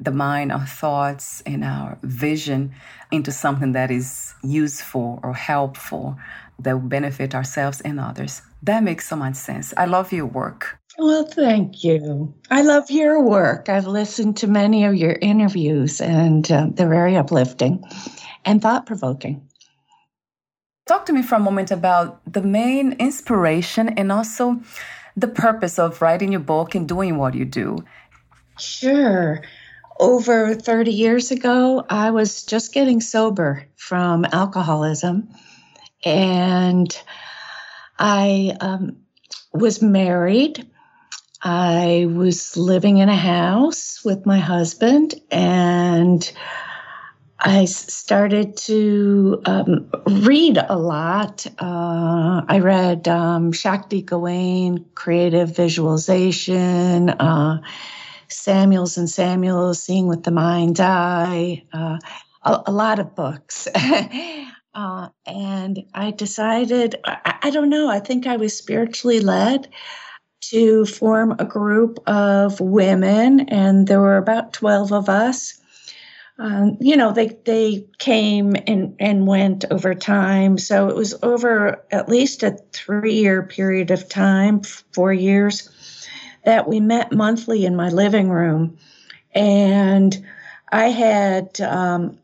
the 0.00 0.10
mind, 0.10 0.52
our 0.52 0.66
thoughts, 0.66 1.42
and 1.46 1.64
our 1.64 1.98
vision 2.02 2.74
into 3.10 3.32
something 3.32 3.72
that 3.72 3.90
is 3.90 4.34
useful 4.42 5.20
or 5.22 5.34
helpful 5.34 6.16
that 6.58 6.72
will 6.72 6.88
benefit 6.88 7.34
ourselves 7.34 7.80
and 7.80 8.00
others. 8.00 8.42
That 8.62 8.82
makes 8.82 9.08
so 9.08 9.16
much 9.16 9.36
sense. 9.36 9.72
I 9.76 9.86
love 9.86 10.12
your 10.12 10.26
work. 10.26 10.78
Well, 10.98 11.24
thank 11.24 11.84
you. 11.84 12.34
I 12.50 12.62
love 12.62 12.90
your 12.90 13.22
work. 13.22 13.68
I've 13.68 13.86
listened 13.86 14.36
to 14.38 14.48
many 14.48 14.84
of 14.84 14.96
your 14.96 15.12
interviews, 15.12 16.00
and 16.00 16.50
uh, 16.50 16.66
they're 16.72 16.88
very 16.88 17.16
uplifting 17.16 17.84
and 18.44 18.60
thought 18.60 18.86
provoking. 18.86 19.48
Talk 20.86 21.06
to 21.06 21.12
me 21.12 21.22
for 21.22 21.36
a 21.36 21.40
moment 21.40 21.70
about 21.70 22.20
the 22.32 22.42
main 22.42 22.94
inspiration 22.94 23.90
and 23.90 24.10
also 24.10 24.60
the 25.16 25.28
purpose 25.28 25.78
of 25.78 26.02
writing 26.02 26.32
your 26.32 26.40
book 26.40 26.74
and 26.74 26.88
doing 26.88 27.16
what 27.16 27.34
you 27.34 27.44
do. 27.44 27.78
Sure 28.58 29.42
over 29.98 30.54
30 30.54 30.92
years 30.92 31.30
ago, 31.30 31.84
I 31.88 32.10
was 32.10 32.44
just 32.44 32.72
getting 32.72 33.00
sober 33.00 33.66
from 33.76 34.24
alcoholism. 34.24 35.28
And 36.04 36.96
I 37.98 38.56
um, 38.60 38.96
was 39.52 39.82
married. 39.82 40.66
I 41.42 42.06
was 42.08 42.56
living 42.56 42.98
in 42.98 43.08
a 43.08 43.16
house 43.16 44.04
with 44.04 44.26
my 44.26 44.38
husband, 44.38 45.14
and 45.30 46.30
I 47.38 47.66
started 47.66 48.56
to 48.58 49.40
um, 49.44 49.90
read 50.06 50.58
a 50.58 50.76
lot. 50.76 51.46
Uh, 51.58 52.42
I 52.48 52.58
read 52.60 53.06
um, 53.06 53.52
Shakti 53.52 54.02
Gawain, 54.02 54.84
Creative 54.94 55.54
Visualization. 55.54 57.10
Uh, 57.10 57.60
Samuels 58.28 58.98
and 58.98 59.08
Samuels, 59.08 59.82
Seeing 59.82 60.06
with 60.06 60.22
the 60.22 60.30
Mind's 60.30 60.80
Eye, 60.80 61.64
uh, 61.72 61.98
a, 62.42 62.62
a, 62.66 62.72
lot 62.72 62.98
of 62.98 63.14
books. 63.14 63.66
uh, 64.78 65.08
and 65.26 65.82
I 65.92 66.12
decided, 66.12 66.94
I, 67.04 67.34
I, 67.42 67.50
don't 67.50 67.68
know, 67.68 67.90
I 67.90 67.98
think 67.98 68.28
I 68.28 68.36
was 68.36 68.56
spiritually 68.56 69.18
led 69.18 69.66
to 70.42 70.86
form 70.86 71.34
a 71.40 71.44
group 71.44 71.98
of 72.06 72.60
women, 72.60 73.40
and 73.48 73.88
there 73.88 74.00
were 74.00 74.18
about 74.18 74.52
12 74.52 74.92
of 74.92 75.08
us. 75.08 75.60
Um, 76.38 76.76
you 76.80 76.96
know, 76.96 77.12
they 77.12 77.36
they 77.44 77.88
came 77.98 78.54
and, 78.68 78.94
and 79.00 79.26
went 79.26 79.64
over 79.68 79.96
time. 79.96 80.56
So 80.58 80.88
it 80.88 80.94
was 80.94 81.12
over 81.24 81.84
at 81.90 82.08
least 82.08 82.44
a 82.44 82.56
three 82.72 83.14
year 83.14 83.42
period 83.42 83.90
of 83.90 84.08
time, 84.08 84.60
four 84.92 85.12
years 85.12 85.68
that 86.44 86.68
we 86.68 86.78
met 86.78 87.10
monthly 87.10 87.64
in 87.64 87.74
my 87.74 87.88
living 87.88 88.28
room. 88.28 88.78
And 89.34 90.24
I 90.70 90.90
had 90.90 91.60
um, 91.60 92.20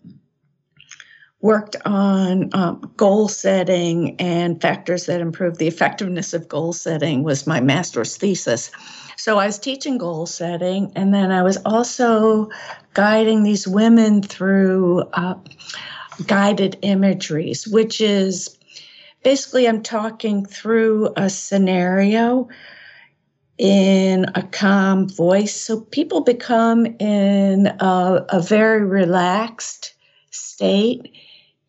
worked 1.44 1.76
on 1.84 2.48
um, 2.54 2.90
goal 2.96 3.28
setting 3.28 4.18
and 4.18 4.62
factors 4.62 5.04
that 5.04 5.20
improve 5.20 5.58
the 5.58 5.68
effectiveness 5.68 6.32
of 6.32 6.48
goal 6.48 6.72
setting 6.72 7.22
was 7.22 7.46
my 7.46 7.60
master's 7.60 8.16
thesis. 8.16 8.70
So 9.18 9.38
I 9.38 9.44
was 9.44 9.58
teaching 9.58 9.98
goal 9.98 10.24
setting, 10.24 10.90
and 10.96 11.12
then 11.12 11.30
I 11.30 11.42
was 11.42 11.58
also 11.66 12.48
guiding 12.94 13.42
these 13.42 13.68
women 13.68 14.22
through 14.22 15.02
uh, 15.12 15.34
guided 16.26 16.78
imageries, 16.80 17.68
which 17.68 18.00
is 18.00 18.56
basically 19.22 19.68
I'm 19.68 19.82
talking 19.82 20.46
through 20.46 21.12
a 21.14 21.28
scenario 21.28 22.48
in 23.58 24.24
a 24.34 24.42
calm 24.44 25.10
voice. 25.10 25.54
So 25.54 25.82
people 25.82 26.22
become 26.22 26.86
in 26.86 27.66
a, 27.66 28.24
a 28.30 28.40
very 28.40 28.82
relaxed 28.82 29.94
state, 30.30 31.13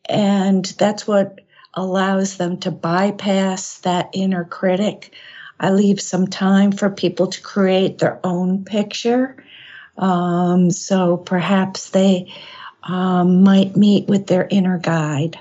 and 0.09 0.65
that's 0.77 1.07
what 1.07 1.41
allows 1.73 2.37
them 2.37 2.57
to 2.59 2.71
bypass 2.71 3.79
that 3.79 4.09
inner 4.13 4.45
critic. 4.45 5.13
I 5.59 5.71
leave 5.71 6.01
some 6.01 6.27
time 6.27 6.71
for 6.71 6.89
people 6.89 7.27
to 7.27 7.41
create 7.41 7.97
their 7.97 8.19
own 8.23 8.65
picture. 8.65 9.43
Um, 9.97 10.71
so 10.71 11.17
perhaps 11.17 11.89
they 11.89 12.33
um, 12.83 13.43
might 13.43 13.75
meet 13.75 14.07
with 14.07 14.27
their 14.27 14.47
inner 14.49 14.77
guide. 14.77 15.39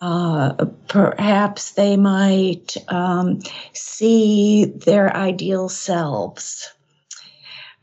Uh, 0.00 0.66
perhaps 0.88 1.72
they 1.72 1.96
might 1.96 2.76
um, 2.88 3.40
see 3.72 4.64
their 4.66 5.14
ideal 5.14 5.68
selves. 5.68 6.72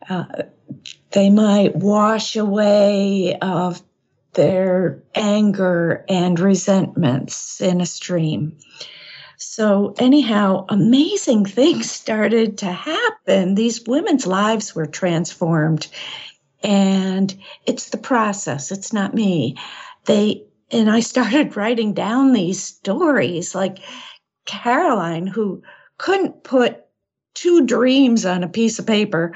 Uh, 0.10 0.25
they 1.12 1.29
might 1.29 1.75
wash 1.75 2.36
away 2.36 3.38
of 3.41 3.81
their 4.33 5.01
anger 5.15 6.05
and 6.09 6.39
resentments 6.39 7.61
in 7.61 7.81
a 7.81 7.85
stream. 7.85 8.57
So, 9.37 9.93
anyhow, 9.97 10.65
amazing 10.69 11.45
things 11.45 11.91
started 11.91 12.57
to 12.59 12.71
happen. 12.71 13.55
These 13.55 13.85
women's 13.85 14.25
lives 14.25 14.73
were 14.73 14.85
transformed. 14.85 15.87
And 16.63 17.35
it's 17.65 17.89
the 17.89 17.97
process, 17.97 18.71
it's 18.71 18.93
not 18.93 19.13
me. 19.13 19.57
They, 20.05 20.43
and 20.71 20.89
I 20.89 21.01
started 21.01 21.57
writing 21.57 21.93
down 21.93 22.33
these 22.33 22.63
stories 22.63 23.53
like 23.53 23.79
Caroline, 24.45 25.27
who 25.27 25.61
couldn't 25.97 26.43
put 26.43 26.85
two 27.33 27.65
dreams 27.65 28.25
on 28.25 28.43
a 28.43 28.49
piece 28.49 28.79
of 28.79 28.87
paper, 28.87 29.35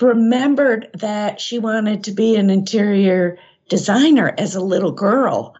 remembered 0.00 0.88
that 0.94 1.40
she 1.40 1.58
wanted 1.58 2.04
to 2.04 2.12
be 2.12 2.36
an 2.36 2.50
interior 2.50 3.38
designer 3.68 4.34
as 4.38 4.54
a 4.54 4.60
little 4.60 4.92
girl. 4.92 5.54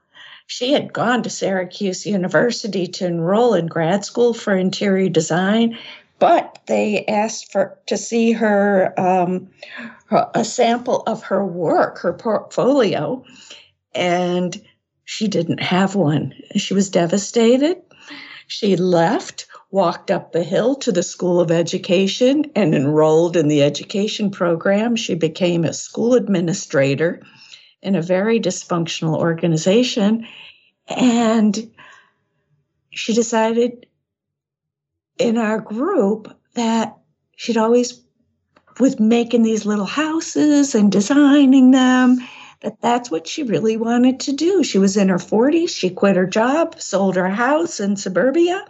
She 0.47 0.73
had 0.73 0.93
gone 0.93 1.23
to 1.23 1.31
Syracuse 1.31 2.05
University 2.07 2.87
to 2.87 3.07
enroll 3.07 3.55
in 3.55 3.67
grad 3.67 4.05
school 4.05 4.35
for 4.35 4.55
interior 4.55 5.09
design, 5.09 5.79
but 6.19 6.59
they 6.67 7.05
asked 7.07 7.51
for 7.51 7.79
to 7.87 7.97
see 7.97 8.33
her, 8.33 8.99
um, 8.99 9.49
a 10.35 10.45
sample 10.45 11.03
of 11.07 11.23
her 11.23 11.45
work, 11.45 11.99
her 11.99 12.13
portfolio, 12.13 13.25
and 13.95 14.63
she 15.05 15.29
didn't 15.29 15.61
have 15.61 15.95
one. 15.95 16.35
She 16.57 16.75
was 16.75 16.91
devastated. 16.91 17.83
She 18.47 18.77
left, 18.77 19.44
walked 19.75 20.09
up 20.09 20.31
the 20.31 20.45
hill 20.45 20.77
to 20.77 20.93
the 20.93 21.03
School 21.03 21.41
of 21.41 21.51
Education, 21.51 22.45
and 22.55 22.77
enrolled 22.77 23.37
in 23.37 23.49
the 23.49 23.61
education 23.65 24.31
program. 24.31 24.95
She 24.95 25.17
became 25.17 25.65
a 25.65 25.73
school 25.73 26.15
administrator 26.15 27.21
in 27.83 27.97
a 27.97 28.01
very 28.01 28.39
dysfunctional 28.39 29.19
organization. 29.19 30.29
And 30.87 31.73
she 32.91 33.15
decided 33.15 33.87
in 35.19 35.39
our 35.39 35.59
group 35.59 36.33
that 36.55 36.97
she'd 37.35 37.57
always 37.57 38.01
was 38.79 39.01
making 39.01 39.43
these 39.43 39.67
little 39.67 39.87
houses 39.87 40.77
and 40.77 40.93
designing 40.93 41.73
them 41.73 42.19
that 42.61 42.81
that's 42.81 43.11
what 43.11 43.27
she 43.27 43.43
really 43.43 43.77
wanted 43.77 44.19
to 44.19 44.33
do 44.33 44.65
she 44.65 44.79
was 44.79 44.97
in 44.97 45.09
her 45.09 45.19
40s 45.19 45.69
she 45.69 45.91
quit 45.91 46.17
her 46.17 46.27
job 46.27 46.81
sold 46.81 47.15
her 47.15 47.29
house 47.29 47.79
in 47.79 47.95
suburbia 47.95 48.65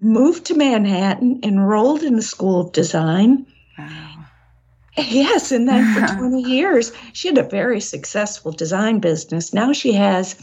moved 0.00 0.46
to 0.46 0.54
manhattan 0.54 1.40
enrolled 1.42 2.02
in 2.02 2.16
the 2.16 2.22
school 2.22 2.60
of 2.60 2.72
design 2.72 3.46
wow. 3.78 4.10
Yes, 4.96 5.52
and 5.52 5.68
then 5.68 5.94
for 5.94 6.14
20 6.18 6.42
years, 6.42 6.92
she 7.12 7.28
had 7.28 7.38
a 7.38 7.42
very 7.42 7.80
successful 7.80 8.52
design 8.52 8.98
business. 9.00 9.54
Now 9.54 9.72
she 9.72 9.92
has 9.92 10.36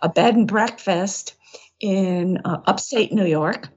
a 0.00 0.08
bed 0.08 0.34
and 0.34 0.48
breakfast 0.48 1.34
in 1.80 2.38
uh, 2.44 2.60
upstate 2.66 3.12
New 3.12 3.26
York, 3.26 3.68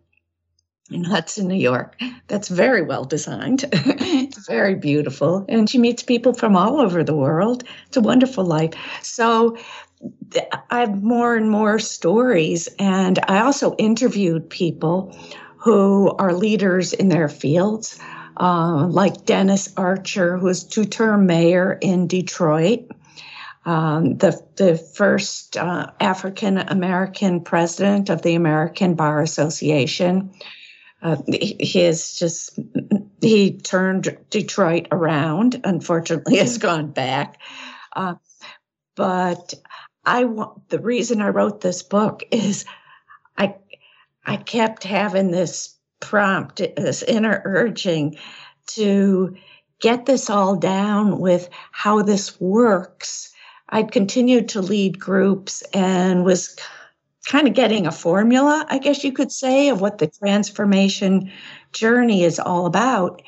in 0.92 1.04
Hudson, 1.04 1.48
New 1.48 1.56
York. 1.56 2.00
That's 2.28 2.48
very 2.48 2.84
well 2.84 3.06
designed. 3.06 3.66
it's 3.72 4.48
very 4.48 4.76
beautiful. 4.76 5.46
And 5.50 5.70
she 5.70 5.78
meets 5.78 6.04
people 6.04 6.34
from 6.34 6.56
all 6.56 6.80
over 6.80 7.04
the 7.04 7.16
world. 7.16 7.64
It's 7.88 7.98
a 7.98 8.02
wonderful 8.02 8.46
life. 8.46 8.74
So 9.02 9.58
I 10.70 10.80
have 10.80 11.02
more 11.02 11.36
and 11.36 11.50
more 11.50 11.80
stories. 11.80 12.68
And 12.80 13.20
I 13.28 13.40
also 13.40 13.76
interviewed 13.76 14.50
people 14.50 15.18
who 15.58 16.12
are 16.20 16.34
leaders 16.34 16.94
in 16.94 17.10
their 17.10 17.30
fields 17.30 18.00
uh, 18.38 18.88
like 18.88 19.26
Dennis 19.26 19.74
Archer, 19.78 20.38
who 20.38 20.48
was 20.48 20.64
two-term 20.64 21.26
mayor 21.26 21.78
in 21.82 22.08
Detroit, 22.08 22.92
um, 23.66 24.18
the 24.18 24.40
the 24.58 24.78
first 24.78 25.58
uh, 25.58 25.92
African 26.00 26.58
American 26.58 27.42
president 27.42 28.10
of 28.10 28.22
the 28.22 28.36
American 28.36 28.96
Bar 28.96 29.22
Association. 29.22 30.32
Uh, 31.02 31.18
he 31.28 31.82
is 31.82 32.16
just 32.18 32.60
he 33.22 33.58
turned 33.58 34.18
Detroit 34.30 34.88
around. 34.92 35.62
Unfortunately, 35.64 36.38
has 36.40 36.58
gone 36.58 36.92
back. 36.92 37.40
Uh, 37.96 38.16
but 38.96 39.54
I 40.06 40.26
want 40.26 40.70
the 40.70 40.80
reason 40.80 41.22
I 41.22 41.30
wrote 41.30 41.62
this 41.62 41.84
book 41.84 42.24
is 42.32 42.66
I 43.38 43.56
I 44.26 44.38
kept 44.38 44.84
having 44.84 45.32
this 45.32 45.76
prompt, 46.00 46.58
this 46.58 47.04
inner 47.04 47.42
urging 47.46 48.18
to 48.68 49.36
get 49.82 50.06
this 50.06 50.30
all 50.30 50.56
down 50.56 51.20
with 51.20 51.50
how 51.72 52.02
this 52.02 52.40
works. 52.40 53.32
I'd 53.70 53.92
continued 53.92 54.50
to 54.50 54.62
lead 54.62 55.00
groups 55.00 55.62
and 55.74 56.24
was 56.24 56.56
kind 57.28 57.48
of 57.48 57.54
getting 57.54 57.88
a 57.88 57.92
formula, 57.92 58.66
I 58.70 58.78
guess 58.78 59.04
you 59.04 59.12
could 59.12 59.32
say, 59.32 59.70
of 59.70 59.82
what 59.82 59.98
the 59.98 60.08
transformation 60.08 61.32
journey 61.74 62.24
is 62.24 62.40
all 62.40 62.68
about. 62.68 63.22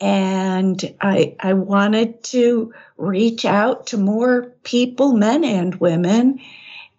And 0.00 0.94
I, 1.00 1.36
I 1.40 1.52
wanted 1.52 2.22
to 2.24 2.72
reach 2.96 3.44
out 3.44 3.86
to 3.88 3.98
more 3.98 4.52
people, 4.62 5.12
men 5.12 5.44
and 5.44 5.74
women, 5.76 6.40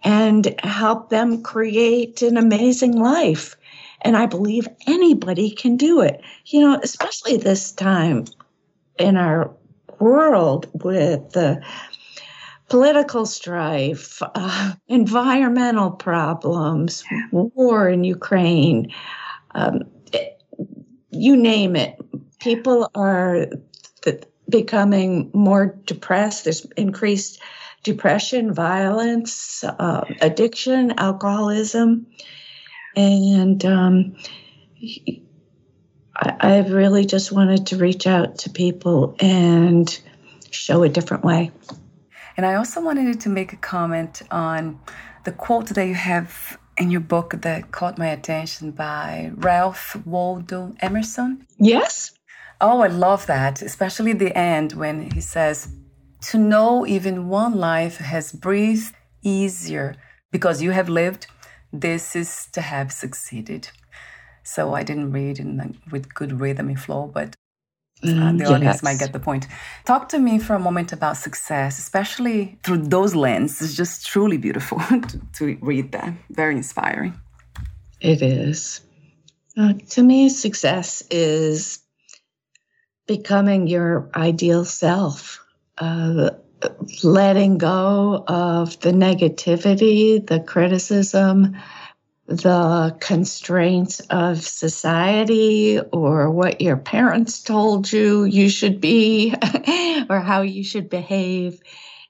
and 0.04 0.56
help 0.64 1.10
them 1.10 1.42
create 1.42 2.22
an 2.22 2.38
amazing 2.38 2.94
life. 2.94 3.56
And 4.02 4.18
I 4.18 4.26
believe 4.26 4.68
anybody 4.88 5.52
can 5.52 5.78
do 5.78 6.02
it, 6.02 6.22
you 6.46 6.60
know, 6.60 6.80
especially 6.82 7.38
this 7.38 7.72
time 7.72 8.26
in 8.98 9.18
our 9.18 9.52
world 10.00 10.68
with 10.74 11.32
the 11.32 11.62
political 12.70 13.26
strife, 13.26 14.22
uh, 14.34 14.74
environmental 14.88 15.92
problems, 15.92 17.04
war 17.32 17.90
in 17.90 18.04
Ukraine, 18.04 18.92
um, 19.56 19.82
it, 20.14 20.42
you 21.10 21.36
name 21.36 21.76
it. 21.76 22.00
People 22.42 22.90
are 22.96 23.46
th- 24.02 24.24
becoming 24.50 25.30
more 25.34 25.78
depressed. 25.86 26.44
There's 26.44 26.66
increased 26.76 27.40
depression, 27.84 28.54
violence, 28.54 29.64
uh, 29.64 30.06
addiction, 30.22 30.94
alcoholism. 30.98 32.08
And 32.96 33.64
um, 33.66 34.16
I, 36.16 36.36
I 36.40 36.60
really 36.68 37.06
just 37.06 37.32
wanted 37.32 37.68
to 37.68 37.78
reach 37.78 38.08
out 38.08 38.40
to 38.40 38.50
people 38.50 39.16
and 39.20 40.00
show 40.50 40.84
a 40.84 40.90
different 40.90 41.24
way. 41.24 41.52
And 42.38 42.46
I 42.46 42.56
also 42.56 42.82
wanted 42.82 43.22
to 43.22 43.30
make 43.30 43.54
a 43.54 43.58
comment 43.58 44.22
on 44.32 44.80
the 45.26 45.32
quote 45.32 45.68
that 45.68 45.86
you 45.86 45.94
have 45.94 46.58
in 46.78 46.90
your 46.90 47.02
book 47.02 47.36
that 47.42 47.72
caught 47.72 47.98
my 47.98 48.08
attention 48.08 48.72
by 48.72 49.32
Ralph 49.36 49.96
Waldo 50.06 50.74
Emerson. 50.80 51.46
Yes. 51.58 52.14
Oh, 52.62 52.82
I 52.82 52.88
love 52.88 53.26
that, 53.26 53.62
especially 53.64 54.14
the 54.14 54.38
end 54.38 54.74
when 54.74 55.10
he 55.12 55.20
says, 55.20 55.68
To 56.30 56.38
know 56.38 56.86
even 56.86 57.28
one 57.28 57.56
life 57.56 57.98
has 57.98 58.32
breathed 58.32 58.94
easier 59.24 59.96
because 60.32 60.62
you 60.62 60.72
have 60.72 60.88
lived 60.88 61.28
this 61.74 62.16
is 62.16 62.48
to 62.52 62.62
have 62.62 62.92
succeeded. 62.92 63.70
So 64.44 64.74
I 64.74 64.84
didn't 64.84 65.12
read 65.12 65.40
in 65.40 65.78
with 65.92 66.14
good 66.14 66.40
rhythm 66.40 66.68
and 66.68 66.80
flow, 66.80 67.10
but 67.12 67.36
uh, 68.04 68.08
mm, 68.08 68.38
the 68.38 68.46
yes. 68.46 68.52
audience 68.52 68.84
might 68.84 69.00
get 69.00 69.14
the 69.14 69.20
point. 69.20 69.48
Talk 69.86 70.10
to 70.10 70.20
me 70.20 70.40
for 70.40 70.56
a 70.56 70.60
moment 70.60 70.92
about 70.92 71.18
success, 71.18 71.80
especially 71.80 72.60
through 72.64 72.88
those 72.88 73.16
lenses. 73.16 73.70
It's 73.70 73.78
just 73.78 74.06
truly 74.08 74.38
beautiful 74.38 74.80
to, 74.90 75.22
to, 75.34 75.58
read 75.62 75.92
that. 75.92 76.14
Very 76.30 76.56
inspiring. 76.56 77.20
It 78.00 78.22
is. 78.22 78.82
Uh, 79.56 79.74
to 79.90 80.04
me, 80.04 80.30
success 80.30 81.04
is 81.12 81.80
becoming 83.08 83.68
your 83.68 84.10
ideal 84.16 84.66
self. 84.66 85.40
Uh, 85.78 86.32
letting 87.04 87.58
go 87.58 88.24
of 88.28 88.80
the 88.82 88.92
negativity, 88.92 90.26
the 90.26 90.40
criticism, 90.40 91.58
the 92.28 92.96
constraints 93.00 94.00
of 94.10 94.42
society 94.42 95.80
or 95.80 96.30
what 96.30 96.62
your 96.62 96.78
parents 96.78 97.42
told 97.42 97.92
you 97.92 98.24
you 98.24 98.50
should 98.50 98.80
be 98.80 99.34
or 100.10 100.20
how 100.20 100.42
you 100.42 100.64
should 100.64 100.90
behave, 100.90 101.60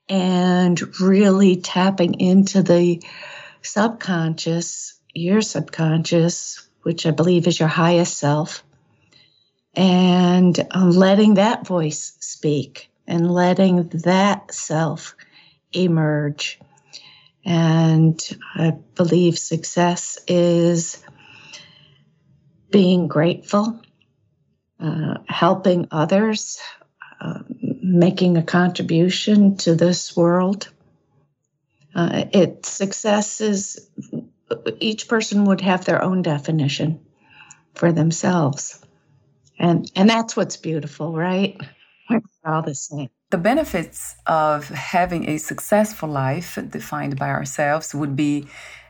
and 0.10 1.00
really 1.00 1.56
tapping 1.56 2.20
into 2.20 2.62
the 2.62 3.02
subconscious, 3.62 5.00
your 5.14 5.42
subconscious, 5.42 6.68
which 6.84 7.06
I 7.06 7.12
believe 7.12 7.48
is 7.48 7.60
your 7.60 7.70
highest 7.70 8.18
self, 8.18 8.64
and 9.74 10.68
letting 10.74 11.36
that 11.36 11.66
voice 11.66 12.18
speak 12.20 12.90
and 13.08 13.32
letting 13.32 13.90
that 13.90 14.54
self 14.54 15.16
emerge. 15.74 16.60
And 17.44 18.20
I 18.56 18.72
believe 18.96 19.38
success 19.38 20.20
is 20.28 21.04
being 22.70 23.08
grateful, 23.08 23.82
uh, 24.80 25.16
helping 25.28 25.88
others, 25.92 26.60
uh, 27.20 27.40
making 27.82 28.38
a 28.38 28.44
contribution 28.44 29.58
to 29.58 29.76
this 29.76 30.16
world. 30.16 30.70
Uh, 31.94 32.26
it 32.32 32.66
success 32.66 33.42
is 33.42 33.90
each 34.80 35.08
person 35.08 35.46
would 35.46 35.62
have 35.62 35.86
their 35.86 36.02
own 36.02 36.22
definition 36.22 37.00
for 37.74 37.92
themselves, 37.92 38.80
and 39.62 39.90
and 39.96 40.10
that's 40.10 40.36
what's 40.36 40.58
beautiful, 40.58 41.14
right? 41.14 41.56
all 42.46 42.62
the 42.62 42.76
same. 42.76 43.10
The 43.30 43.38
benefits 43.38 44.16
of 44.26 44.68
having 44.68 45.30
a 45.30 45.38
successful 45.38 46.10
life 46.10 46.58
defined 46.70 47.18
by 47.18 47.30
ourselves 47.30 47.96
would 47.96 48.16
be 48.16 48.48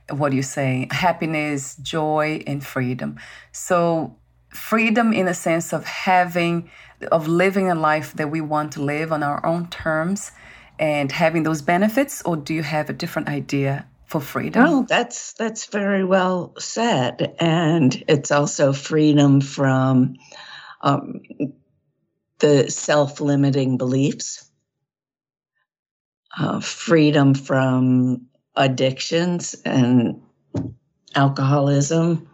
what 0.09 0.33
you 0.33 0.41
say 0.41 0.87
happiness, 0.91 1.75
joy, 1.75 2.43
and 2.47 2.65
freedom. 2.65 3.19
So, 3.51 4.15
freedom 4.49 5.13
in 5.13 5.25
the 5.25 5.33
sense 5.33 5.73
of 5.73 5.85
having, 5.85 6.69
of 7.11 7.27
living 7.27 7.69
a 7.69 7.75
life 7.75 8.13
that 8.13 8.31
we 8.31 8.41
want 8.41 8.71
to 8.73 8.81
live 8.81 9.11
on 9.11 9.23
our 9.23 9.45
own 9.45 9.67
terms 9.69 10.31
and 10.79 11.11
having 11.11 11.43
those 11.43 11.61
benefits, 11.61 12.21
or 12.23 12.35
do 12.37 12.53
you 12.53 12.63
have 12.63 12.89
a 12.89 12.93
different 12.93 13.27
idea 13.27 13.85
for 14.05 14.19
freedom? 14.19 14.63
Well, 14.63 14.83
that's 14.83 15.33
that's 15.33 15.67
very 15.67 16.03
well 16.03 16.53
said, 16.57 17.35
and 17.39 18.03
it's 18.07 18.31
also 18.31 18.73
freedom 18.73 19.41
from 19.41 20.15
um, 20.81 21.21
the 22.39 22.69
self-limiting 22.69 23.77
beliefs, 23.77 24.49
uh, 26.39 26.59
freedom 26.59 27.33
from 27.33 28.27
addictions 28.55 29.55
and 29.65 30.21
alcoholism, 31.15 32.27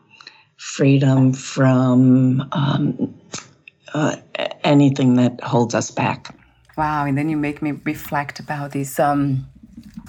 freedom 0.57 1.33
from 1.33 2.47
um, 2.51 3.13
uh, 3.93 4.15
anything 4.63 5.15
that 5.15 5.41
holds 5.41 5.75
us 5.75 5.91
back. 5.91 6.35
Wow, 6.77 7.05
and 7.05 7.17
then 7.17 7.29
you 7.29 7.37
make 7.37 7.61
me 7.61 7.71
reflect 7.71 8.39
about 8.39 8.71
these 8.71 8.99
um, 8.99 9.47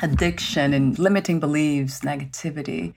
addiction 0.02 0.74
and 0.74 0.98
limiting 0.98 1.40
beliefs, 1.40 2.00
negativity. 2.00 2.94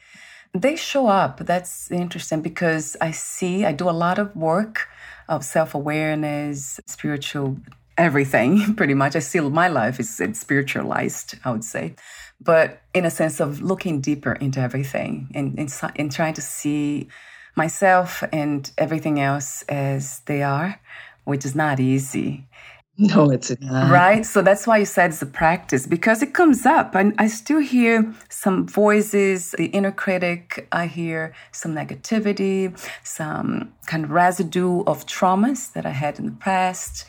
They 0.53 0.75
show 0.75 1.07
up. 1.07 1.37
That's 1.39 1.89
interesting 1.89 2.41
because 2.41 2.97
I 2.99 3.11
see, 3.11 3.63
I 3.65 3.71
do 3.71 3.89
a 3.89 3.91
lot 3.91 4.19
of 4.19 4.35
work 4.35 4.89
of 5.31 5.43
self 5.43 5.73
awareness, 5.73 6.79
spiritual 6.85 7.57
everything, 7.97 8.75
pretty 8.79 8.93
much. 8.93 9.15
I 9.15 9.19
see 9.19 9.39
my 9.39 9.67
life 9.67 9.99
is 9.99 10.21
spiritualized, 10.33 11.39
I 11.43 11.51
would 11.51 11.63
say 11.63 11.95
but 12.43 12.81
in 12.93 13.05
a 13.05 13.11
sense 13.11 13.39
of 13.39 13.61
looking 13.61 14.01
deeper 14.01 14.33
into 14.33 14.59
everything 14.59 15.29
and, 15.35 15.57
and, 15.59 15.71
and 15.95 16.11
trying 16.11 16.33
to 16.33 16.41
see 16.41 17.07
myself 17.55 18.23
and 18.33 18.71
everything 18.77 19.19
else 19.19 19.61
as 19.63 20.21
they 20.21 20.41
are, 20.41 20.79
which 21.23 21.45
is 21.45 21.55
not 21.55 21.79
easy. 21.79 22.47
No, 22.97 23.31
it's 23.31 23.51
not. 23.61 23.89
Right? 23.89 24.25
So 24.25 24.41
that's 24.41 24.67
why 24.67 24.77
you 24.77 24.85
said 24.85 25.11
it's 25.11 25.21
a 25.21 25.25
practice 25.25 25.87
because 25.87 26.21
it 26.21 26.33
comes 26.33 26.65
up. 26.65 26.93
And 26.93 27.15
I 27.17 27.27
still 27.27 27.59
hear 27.59 28.13
some 28.29 28.67
voices, 28.67 29.51
the 29.57 29.67
inner 29.67 29.91
critic, 29.91 30.67
I 30.71 30.87
hear 30.87 31.33
some 31.51 31.73
negativity, 31.73 32.77
some 33.03 33.73
kind 33.87 34.03
of 34.03 34.11
residue 34.11 34.83
of 34.83 35.05
traumas 35.05 35.71
that 35.73 35.85
I 35.85 35.91
had 35.91 36.19
in 36.19 36.25
the 36.25 36.31
past. 36.33 37.05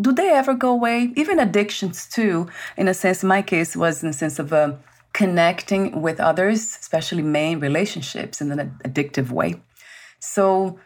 Do 0.00 0.12
they 0.12 0.30
ever 0.30 0.54
go 0.54 0.70
away? 0.70 1.12
Even 1.16 1.38
addictions, 1.38 2.06
too, 2.08 2.48
in 2.76 2.88
a 2.88 2.94
sense, 2.94 3.22
my 3.24 3.42
case 3.42 3.76
was 3.76 4.02
in 4.02 4.10
the 4.10 4.16
sense 4.16 4.38
of 4.38 4.52
uh, 4.52 4.74
connecting 5.12 6.00
with 6.00 6.20
others, 6.20 6.78
especially 6.80 7.22
main 7.22 7.60
relationships 7.60 8.40
in 8.40 8.52
an 8.52 8.78
addictive 8.84 9.30
way. 9.30 9.60
So, 10.20 10.78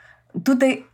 do 0.42 0.54
they 0.54 0.84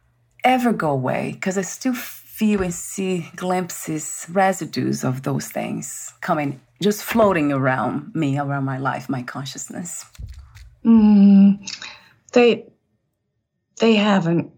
ever 0.43 0.73
go 0.73 0.91
away? 0.91 1.33
Because 1.33 1.57
I 1.57 1.63
still 1.63 1.95
feel 2.35 2.63
and 2.63 2.75
see 2.75 3.31
glimpses, 3.37 4.27
residues 4.29 5.05
of 5.05 5.23
those 5.23 5.47
things 5.47 6.13
coming, 6.21 6.61
just 6.83 7.05
floating 7.05 7.53
around 7.53 8.13
me, 8.13 8.37
around 8.37 8.65
my 8.65 8.77
life, 8.77 9.09
my 9.09 9.23
consciousness. 9.23 10.05
Mm, 10.85 11.65
they 12.33 12.67
they 13.79 13.95
haven't 13.95 14.51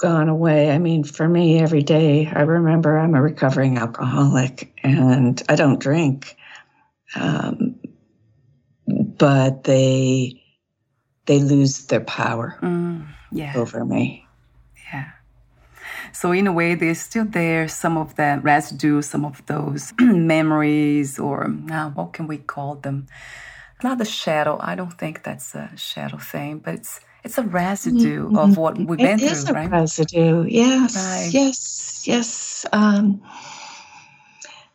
gone 0.00 0.28
away. 0.28 0.70
I 0.70 0.78
mean, 0.78 1.02
for 1.02 1.28
me, 1.28 1.58
every 1.58 1.82
day, 1.82 2.30
I 2.32 2.42
remember 2.42 2.96
I'm 2.96 3.16
a 3.16 3.22
recovering 3.22 3.76
alcoholic 3.78 4.72
and 4.84 5.42
I 5.48 5.56
don't 5.56 5.80
drink, 5.80 6.36
um, 7.16 7.74
but 8.86 9.64
they 9.64 10.40
they 11.26 11.40
lose 11.40 11.86
their 11.86 12.04
power 12.04 12.56
mm, 12.62 13.04
yeah. 13.32 13.54
over 13.56 13.84
me. 13.84 14.24
Yeah. 14.92 15.10
So 16.20 16.32
in 16.32 16.48
a 16.48 16.52
way, 16.52 16.74
they're 16.74 16.96
still 16.96 17.26
there. 17.26 17.68
Some 17.68 17.96
of 17.96 18.16
the 18.16 18.40
residue, 18.42 19.02
some 19.02 19.24
of 19.24 19.46
those 19.46 19.92
memories, 20.00 21.16
or 21.16 21.44
uh, 21.70 21.90
what 21.90 22.12
can 22.12 22.26
we 22.26 22.38
call 22.38 22.74
them? 22.74 23.06
Not 23.84 24.00
a 24.00 24.04
shadow. 24.04 24.58
I 24.60 24.74
don't 24.74 24.98
think 24.98 25.22
that's 25.22 25.54
a 25.54 25.70
shadow 25.76 26.18
thing, 26.18 26.58
but 26.58 26.74
it's 26.74 26.98
it's 27.22 27.38
a 27.38 27.44
residue 27.44 28.26
mm-hmm. 28.26 28.36
of 28.36 28.56
what 28.56 28.76
we've 28.76 28.98
been 28.98 29.20
it 29.20 29.20
through, 29.20 29.28
is 29.28 29.48
a 29.48 29.52
right? 29.52 29.70
Residue, 29.70 30.44
yes, 30.48 30.96
right. 30.96 31.30
yes, 31.32 32.02
yes. 32.04 32.66
Um, 32.72 33.22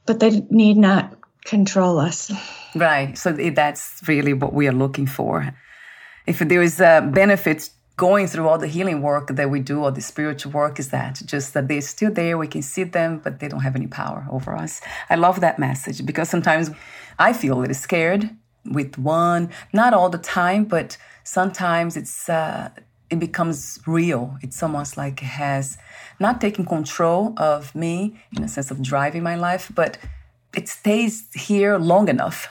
but 0.06 0.22
they 0.22 0.30
need 0.50 0.78
not 0.78 1.14
control 1.44 2.00
us. 2.00 2.32
Right. 2.74 3.18
So 3.18 3.34
that's 3.34 4.02
really 4.08 4.34
what 4.34 4.54
we 4.54 4.70
are 4.70 4.78
looking 4.84 5.08
for. 5.08 5.54
If 6.26 6.40
there 6.40 6.62
is 6.62 6.80
a 6.80 7.02
benefit 7.14 7.70
going 7.96 8.28
through 8.28 8.48
all 8.48 8.58
the 8.58 8.68
healing 8.68 9.02
work 9.02 9.28
that 9.28 9.50
we 9.50 9.60
do, 9.60 9.84
all 9.84 9.92
the 9.92 10.02
spiritual 10.02 10.52
work, 10.52 10.80
is 10.80 10.90
that 10.90 11.22
just 11.26 11.54
that 11.54 11.68
they're 11.68 11.82
still 11.82 12.12
there. 12.12 12.38
We 12.38 12.48
can 12.48 12.62
see 12.62 12.84
them, 12.84 13.20
but 13.24 13.40
they 13.40 13.48
don't 13.48 13.62
have 13.62 13.76
any 13.76 13.88
power 13.88 14.26
over 14.32 14.56
us. 14.56 14.82
I 15.10 15.16
love 15.16 15.42
that 15.42 15.60
message 15.60 16.06
because 16.06 16.30
sometimes 16.30 16.72
I 17.20 17.34
feel 17.34 17.58
a 17.58 17.60
little 17.60 17.76
scared 17.76 18.30
with 18.66 18.98
one, 18.98 19.50
not 19.74 19.94
all 19.94 20.10
the 20.10 20.18
time, 20.18 20.66
but 20.66 20.98
sometimes 21.24 21.96
it's 21.96 22.30
uh, 22.30 22.70
it 23.10 23.20
becomes 23.20 23.80
real. 23.86 24.38
It's 24.42 24.64
almost 24.64 24.98
like 24.98 25.22
it 25.22 25.26
has 25.26 25.78
not 26.20 26.42
taken 26.42 26.66
control 26.66 27.34
of 27.38 27.76
me 27.76 28.20
in 28.36 28.44
a 28.44 28.48
sense 28.48 28.72
of 28.72 28.82
driving 28.82 29.22
my 29.22 29.36
life, 29.36 29.72
but 29.76 30.00
it 30.56 30.68
stays 30.68 31.28
here 31.36 31.78
long 31.78 32.10
enough 32.10 32.48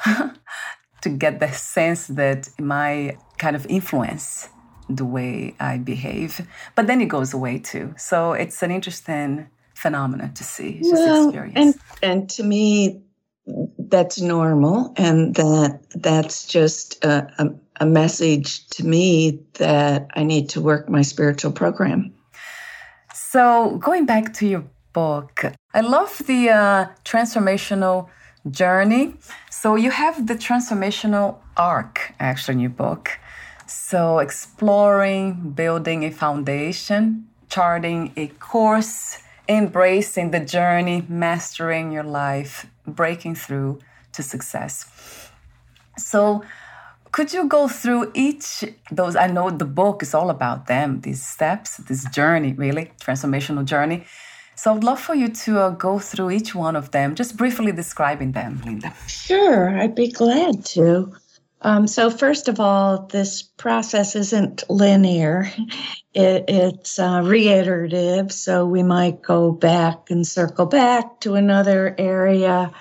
to 1.03 1.09
get 1.09 1.41
the 1.41 1.51
sense 1.51 2.07
that 2.07 2.49
my 2.61 3.17
kind 3.39 3.57
of 3.57 3.67
influence 3.67 4.49
the 4.97 5.05
way 5.05 5.55
I 5.61 5.79
behave. 5.79 6.47
But 6.75 6.87
then 6.87 7.01
it 7.01 7.07
goes 7.07 7.35
away 7.35 7.59
too. 7.59 7.95
So 7.97 8.33
it's 8.33 8.63
an 8.63 8.71
interesting 8.71 9.49
phenomenon 9.75 10.33
to 10.35 10.45
see, 10.45 10.79
it's 10.81 10.93
well, 10.93 11.29
experience. 11.29 11.57
And, 11.57 11.75
and 12.03 12.31
to 12.31 12.43
me, 12.43 13.03
that's 13.79 14.21
normal. 14.21 14.93
And 14.97 15.35
that 15.35 15.81
that's 15.95 16.47
just 16.47 17.05
a, 17.05 17.27
a, 17.39 17.51
a 17.81 17.87
message 17.87 18.67
to 18.69 18.85
me 18.85 19.41
that 19.55 20.09
I 20.15 20.23
need 20.23 20.49
to 20.51 20.61
work 20.61 20.89
my 20.89 21.03
spiritual 21.03 21.53
program. 21.53 22.13
So 23.15 23.79
going 23.79 24.07
back 24.07 24.35
to 24.35 24.47
your 24.47 24.65
book, 24.93 25.45
I 25.75 25.81
love 25.81 26.23
the 26.27 26.51
uh, 26.51 26.87
transformational 27.05 28.09
journey. 28.51 29.15
So 29.51 29.77
you 29.77 29.91
have 29.91 30.27
the 30.27 30.35
transformational 30.35 31.39
arc 31.57 32.13
actually 32.21 32.55
in 32.55 32.61
your 32.61 32.71
book. 32.71 33.19
So, 33.75 34.19
exploring, 34.19 35.53
building 35.53 36.05
a 36.05 36.11
foundation, 36.11 37.27
charting 37.49 38.13
a 38.17 38.27
course, 38.27 39.19
embracing 39.49 40.31
the 40.31 40.41
journey, 40.41 41.07
mastering 41.09 41.91
your 41.91 42.03
life, 42.05 42.67
breaking 42.87 43.35
through 43.35 43.81
to 44.13 44.23
success. 44.23 44.85
So, 45.97 46.45
could 47.13 47.33
you 47.33 47.49
go 47.49 47.67
through 47.67 48.11
each 48.15 48.65
those? 48.91 49.17
I 49.17 49.27
know 49.27 49.49
the 49.51 49.65
book 49.65 50.03
is 50.03 50.13
all 50.13 50.29
about 50.29 50.67
them, 50.67 51.01
these 51.01 51.27
steps, 51.27 51.79
this 51.79 52.05
journey, 52.11 52.53
really 52.53 52.93
transformational 53.01 53.65
journey. 53.65 54.05
So 54.55 54.75
I'd 54.75 54.85
love 54.85 55.01
for 55.01 55.15
you 55.15 55.29
to 55.29 55.61
uh, 55.61 55.71
go 55.71 55.99
through 55.99 56.31
each 56.31 56.55
one 56.55 56.77
of 56.77 56.91
them, 56.91 57.15
just 57.15 57.37
briefly 57.37 57.73
describing 57.73 58.33
them, 58.33 58.61
Linda. 58.65 58.95
Sure, 59.09 59.81
I'd 59.81 59.95
be 59.95 60.13
glad 60.13 60.65
to. 60.67 61.13
Um, 61.65 61.87
so, 61.87 62.11
first 62.11 62.49
of 62.49 62.59
all, 62.59 63.07
this 63.07 63.43
process 63.43 64.17
isn't 64.17 64.69
linear, 64.69 65.49
it, 66.13 66.45
it's 66.49 66.99
uh, 66.99 67.23
reiterative. 67.25 68.33
So, 68.33 68.67
we 68.67 68.83
might 68.83 69.23
go 69.23 69.53
back 69.53 70.11
and 70.11 70.27
circle 70.27 70.67
back 70.67 71.21
to 71.21 71.35
another 71.35 71.95
area, 71.99 72.73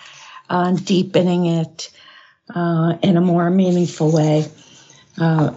uh, 0.50 0.72
deepening 0.72 1.46
it 1.46 1.92
uh, 2.56 2.98
in 3.04 3.18
a 3.18 3.22
more 3.22 3.52
meaningful 3.52 4.12
way. 4.12 4.48
Uh, 5.20 5.56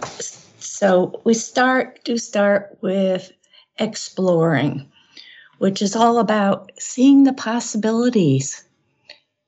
so, 0.59 1.19
we 1.23 1.33
start 1.33 2.05
to 2.05 2.19
start 2.19 2.77
with 2.81 3.31
exploring, 3.79 4.91
which 5.57 5.81
is 5.81 5.95
all 5.95 6.19
about 6.19 6.71
seeing 6.77 7.23
the 7.23 7.33
possibilities. 7.33 8.63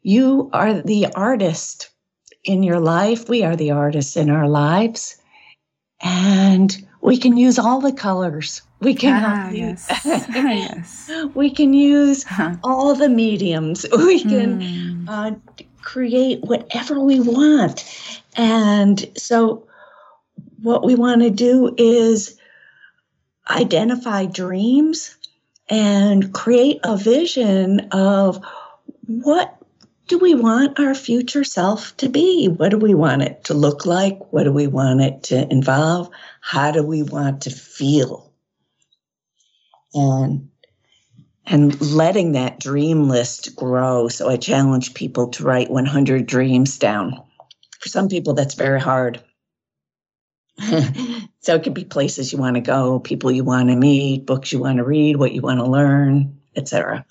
You 0.01 0.49
are 0.51 0.81
the 0.81 1.07
artist 1.13 1.91
in 2.47 2.63
your 2.63 2.79
life. 2.79 3.29
We 3.29 3.43
are 3.43 3.55
the 3.55 3.71
artists 3.71 4.17
in 4.17 4.29
our 4.29 4.47
lives. 4.47 5.17
And 6.01 6.75
we 7.01 7.17
can 7.17 7.37
use 7.37 7.59
all 7.59 7.81
the 7.81 7.91
colors. 7.91 8.61
We 8.79 8.93
can 8.93 9.23
ah, 9.23 9.49
yes. 9.51 9.87
yes. 10.05 11.11
we 11.33 11.49
can 11.49 11.73
use 11.73 12.23
huh. 12.23 12.55
all 12.63 12.95
the 12.95 13.09
mediums. 13.09 13.85
We 13.97 14.21
can 14.21 14.61
mm. 14.61 15.05
uh, 15.07 15.61
create 15.81 16.41
whatever 16.41 16.99
we 16.99 17.19
want. 17.19 17.83
And 18.35 19.05
so 19.17 19.67
what 20.61 20.83
we 20.83 20.95
want 20.95 21.21
to 21.21 21.29
do 21.29 21.73
is 21.77 22.37
identify 23.49 24.25
dreams 24.25 25.15
and 25.69 26.33
create 26.33 26.79
a 26.83 26.97
vision 26.97 27.87
of 27.91 28.43
what 29.05 29.56
do 30.07 30.17
we 30.17 30.35
want 30.35 30.79
our 30.79 30.95
future 30.95 31.43
self 31.43 31.95
to 31.97 32.09
be? 32.09 32.47
What 32.47 32.69
do 32.69 32.77
we 32.77 32.93
want 32.93 33.21
it 33.21 33.43
to 33.45 33.53
look 33.53 33.85
like? 33.85 34.31
What 34.31 34.43
do 34.43 34.51
we 34.51 34.67
want 34.67 35.01
it 35.01 35.23
to 35.23 35.51
involve? 35.51 36.09
How 36.41 36.71
do 36.71 36.81
we 36.81 37.03
want 37.03 37.41
to 37.43 37.49
feel? 37.49 38.31
And 39.93 40.49
and 41.45 41.79
letting 41.81 42.33
that 42.33 42.59
dream 42.59 43.07
list 43.07 43.55
grow. 43.55 44.09
So 44.09 44.29
I 44.29 44.35
challenge 44.35 44.93
people 44.93 45.29
to 45.29 45.43
write 45.43 45.69
100 45.69 46.25
dreams 46.25 46.77
down. 46.77 47.23
For 47.79 47.87
some 47.87 48.09
people, 48.09 48.33
that's 48.33 48.55
very 48.55 48.81
hard. 48.81 49.23
so 50.59 51.55
it 51.55 51.63
could 51.63 51.73
be 51.73 51.85
places 51.85 52.33
you 52.33 52.37
want 52.37 52.55
to 52.55 52.61
go, 52.61 52.99
people 52.99 53.31
you 53.31 53.45
want 53.45 53.69
to 53.69 53.77
meet, 53.77 54.25
books 54.25 54.51
you 54.51 54.59
want 54.59 54.77
to 54.77 54.83
read, 54.83 55.15
what 55.15 55.31
you 55.31 55.41
want 55.41 55.59
to 55.59 55.65
learn, 55.65 56.37
etc. 56.55 57.05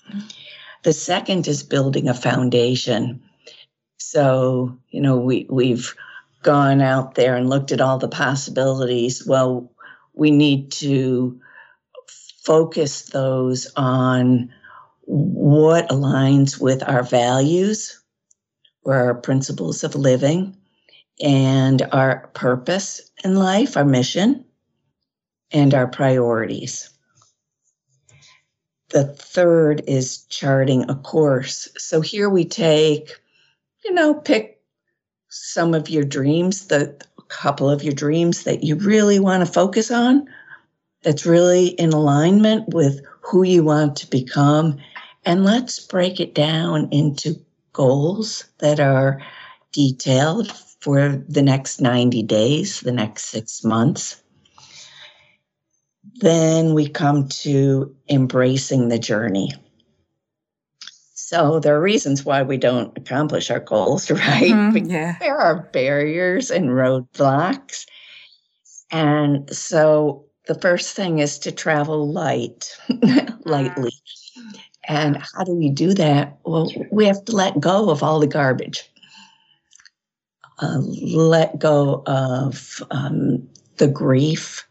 The 0.83 0.93
second 0.93 1.47
is 1.47 1.63
building 1.63 2.07
a 2.07 2.13
foundation. 2.13 3.21
So, 3.97 4.77
you 4.89 5.01
know, 5.01 5.17
we 5.17 5.47
we've 5.49 5.93
gone 6.43 6.81
out 6.81 7.15
there 7.15 7.35
and 7.35 7.49
looked 7.49 7.71
at 7.71 7.81
all 7.81 7.97
the 7.97 8.07
possibilities. 8.07 9.25
Well, 9.25 9.71
we 10.13 10.31
need 10.31 10.71
to 10.73 11.39
focus 12.43 13.03
those 13.03 13.67
on 13.75 14.53
what 15.01 15.89
aligns 15.89 16.59
with 16.59 16.87
our 16.87 17.03
values 17.03 18.01
or 18.83 18.95
our 18.95 19.15
principles 19.15 19.83
of 19.83 19.95
living 19.95 20.55
and 21.21 21.81
our 21.91 22.29
purpose 22.33 23.11
in 23.23 23.35
life, 23.35 23.75
our 23.75 23.85
mission, 23.85 24.45
and 25.51 25.73
our 25.73 25.87
priorities. 25.87 26.89
The 28.89 29.05
third 29.05 29.83
is 29.87 30.23
charting 30.29 30.89
a 30.89 30.95
course. 30.95 31.67
So 31.77 32.01
here 32.01 32.29
we 32.29 32.45
take, 32.45 33.11
you 33.83 33.93
know, 33.93 34.13
pick 34.13 34.61
some 35.29 35.73
of 35.73 35.89
your 35.89 36.05
dreams, 36.05 36.67
the 36.67 36.97
couple 37.27 37.69
of 37.69 37.83
your 37.83 37.93
dreams 37.93 38.43
that 38.43 38.63
you 38.63 38.75
really 38.75 39.19
want 39.19 39.45
to 39.45 39.51
focus 39.51 39.91
on, 39.91 40.27
that's 41.03 41.25
really 41.25 41.67
in 41.67 41.91
alignment 41.91 42.73
with 42.73 43.01
who 43.21 43.43
you 43.43 43.63
want 43.63 43.95
to 43.97 44.09
become. 44.09 44.77
And 45.25 45.43
let's 45.43 45.79
break 45.79 46.19
it 46.19 46.33
down 46.33 46.87
into 46.91 47.35
goals 47.73 48.45
that 48.59 48.79
are 48.79 49.21
detailed 49.73 50.51
for 50.79 51.23
the 51.27 51.41
next 51.41 51.81
90 51.81 52.23
days, 52.23 52.79
the 52.81 52.91
next 52.91 53.25
six 53.25 53.63
months. 53.63 54.21
Then 56.15 56.73
we 56.73 56.87
come 56.87 57.27
to 57.27 57.95
embracing 58.09 58.89
the 58.89 58.99
journey. 58.99 59.53
So 61.13 61.59
there 61.59 61.75
are 61.75 61.81
reasons 61.81 62.23
why 62.23 62.41
we 62.41 62.57
don't 62.57 62.97
accomplish 62.97 63.51
our 63.51 63.59
goals, 63.59 64.09
right? 64.11 64.51
Mm, 64.51 64.89
yeah. 64.89 65.17
There 65.19 65.37
are 65.37 65.63
barriers 65.73 66.49
and 66.49 66.69
roadblocks. 66.69 67.85
And 68.91 69.53
so 69.53 70.25
the 70.47 70.55
first 70.55 70.95
thing 70.95 71.19
is 71.19 71.37
to 71.39 71.51
travel 71.51 72.11
light, 72.11 72.77
lightly. 73.45 73.91
And 74.87 75.17
how 75.17 75.43
do 75.43 75.53
we 75.53 75.69
do 75.69 75.93
that? 75.95 76.37
Well, 76.45 76.71
we 76.91 77.05
have 77.05 77.23
to 77.25 77.33
let 77.33 77.59
go 77.59 77.89
of 77.89 78.01
all 78.01 78.19
the 78.19 78.27
garbage. 78.27 78.89
Uh, 80.59 80.79
let 80.79 81.59
go 81.59 82.03
of 82.07 82.81
um, 82.89 83.47
the 83.77 83.87
grief, 83.87 84.66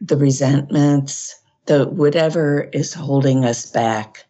the 0.00 0.16
resentments, 0.16 1.34
the 1.66 1.86
whatever 1.86 2.68
is 2.72 2.94
holding 2.94 3.44
us 3.44 3.66
back. 3.66 4.24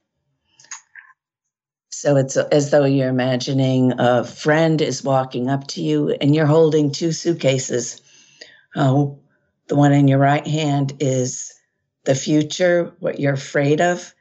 So 1.91 2.17
it's 2.17 2.37
as 2.37 2.71
though 2.71 2.85
you're 2.85 3.09
imagining 3.09 3.93
a 3.99 4.23
friend 4.25 4.81
is 4.81 5.03
walking 5.03 5.51
up 5.51 5.67
to 5.69 5.83
you 5.83 6.11
and 6.21 6.35
you're 6.35 6.47
holding 6.47 6.93
two 6.93 7.13
suitcases. 7.13 8.01
Oh, 8.77 9.19
the 9.67 9.77
one 9.77 9.93
in 9.93 10.07
your 10.07 10.19
right 10.19 10.47
hand 10.47 10.95
is 11.01 11.53
the 12.05 12.15
future, 12.15 12.93
what 13.01 13.19
you're 13.19 13.35
afraid 13.35 13.81
of. 13.81 14.15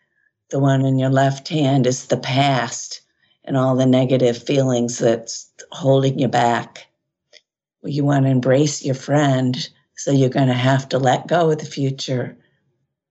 The 0.50 0.60
one 0.60 0.86
in 0.86 0.98
your 0.98 1.10
left 1.10 1.50
hand 1.50 1.86
is 1.86 2.08
the 2.08 2.18
past 2.18 3.02
and 3.44 3.56
all 3.56 3.76
the 3.76 3.86
negative 3.86 4.42
feelings 4.42 4.98
that's 4.98 5.50
holding 5.72 6.20
you 6.20 6.28
back. 6.28 6.88
Well, 7.82 7.92
you 7.92 8.04
want 8.04 8.26
to 8.26 8.32
embrace 8.32 8.84
your 8.84 8.96
friend, 8.96 9.70
so 9.98 10.12
you're 10.12 10.30
going 10.30 10.48
to 10.48 10.54
have 10.54 10.88
to 10.90 11.00
let 11.00 11.28
go 11.28 11.52
of 11.52 11.58
the 11.58 11.66
future, 11.66 12.38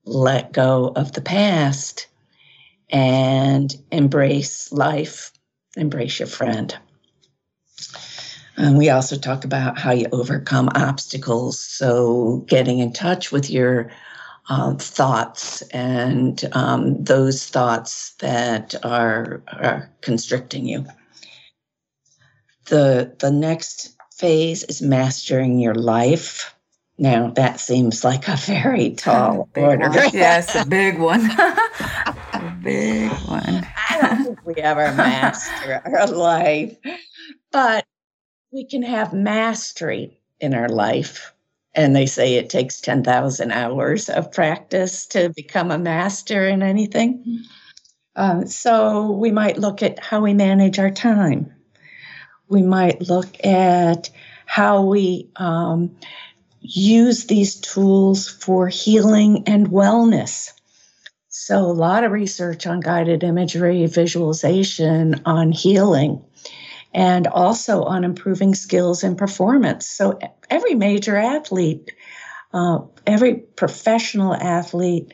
let 0.05 0.53
go 0.53 0.92
of 0.96 1.12
the 1.12 1.20
past, 1.20 2.07
and 2.90 3.75
embrace 3.90 4.70
life, 4.72 5.33
embrace 5.77 6.18
your 6.20 6.29
friend. 6.29 6.77
And 8.57 8.79
we 8.79 8.88
also 8.88 9.16
talk 9.16 9.44
about 9.44 9.79
how 9.79 9.92
you 9.92 10.07
overcome 10.12 10.70
obstacles. 10.75 11.61
So, 11.61 12.44
getting 12.46 12.79
in 12.79 12.92
touch 12.92 13.31
with 13.31 13.51
your 13.51 13.90
uh, 14.49 14.75
thoughts 14.75 15.62
and 15.72 16.42
um, 16.53 17.03
those 17.03 17.46
thoughts 17.49 18.12
that 18.20 18.75
are, 18.85 19.42
are 19.49 19.90
constricting 20.01 20.66
you. 20.66 20.87
The, 22.66 23.14
the 23.18 23.31
next 23.31 23.96
phase 24.14 24.64
is 24.64 24.81
mastering 24.81 25.59
your 25.59 25.75
life. 25.75 26.56
Now, 26.98 27.30
that 27.30 27.61
seems 27.61 28.04
like 28.04 28.28
a 28.28 28.37
very 28.37 28.90
tall 28.96 29.48
order. 29.56 29.88
One. 29.88 30.11
Yes, 30.12 30.54
a 30.54 30.66
big 30.66 30.98
one. 30.98 31.30
a 31.30 32.59
big 32.62 33.11
one. 33.28 33.66
I 33.90 33.98
don't 34.00 34.24
think 34.24 34.46
we 34.46 34.54
ever 34.54 34.92
master 34.94 35.82
our 35.85 36.06
life, 36.06 36.76
but 37.52 37.85
we 38.50 38.64
can 38.64 38.82
have 38.82 39.12
mastery 39.12 40.18
in 40.40 40.54
our 40.54 40.68
life. 40.68 41.32
And 41.74 41.94
they 41.94 42.06
say 42.06 42.35
it 42.35 42.48
takes 42.48 42.80
10,000 42.80 43.52
hours 43.52 44.09
of 44.09 44.32
practice 44.32 45.06
to 45.09 45.30
become 45.37 45.70
a 45.70 45.78
master 45.78 46.48
in 46.48 46.62
anything. 46.62 47.44
Um, 48.16 48.46
so 48.46 49.11
we 49.11 49.30
might 49.30 49.59
look 49.59 49.82
at 49.82 49.98
how 49.98 50.22
we 50.22 50.32
manage 50.32 50.78
our 50.78 50.90
time. 50.90 51.52
We 52.48 52.62
might 52.62 53.02
look 53.02 53.44
at 53.44 54.09
how 54.46 54.85
we 54.85 55.28
um, 55.37 55.94
use 56.68 57.26
these 57.26 57.57
tools 57.57 58.29
for 58.29 58.68
healing 58.68 59.44
and 59.46 59.68
wellness. 59.68 60.50
So, 61.29 61.59
a 61.59 61.72
lot 61.72 62.05
of 62.05 62.12
research 62.12 62.66
on 62.66 62.81
guided 62.81 63.22
imagery, 63.22 63.87
visualization, 63.87 65.22
on 65.24 65.52
healing 65.52 66.24
and 66.96 67.26
also 67.26 67.83
on 67.83 68.05
improving 68.05 68.55
skills 68.55 69.05
and 69.05 69.18
performance. 69.18 69.87
So 69.87 70.18
every 70.48 70.74
major 70.74 71.14
athlete, 71.14 71.92
uh, 72.55 72.79
every 73.07 73.35
professional 73.35 74.35
athlete, 74.35 75.12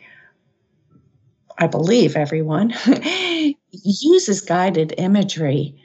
I 1.59 1.67
believe 1.67 2.15
everyone 2.15 2.73
uses 3.73 4.43
guided 4.43 4.95
imagery 4.97 5.83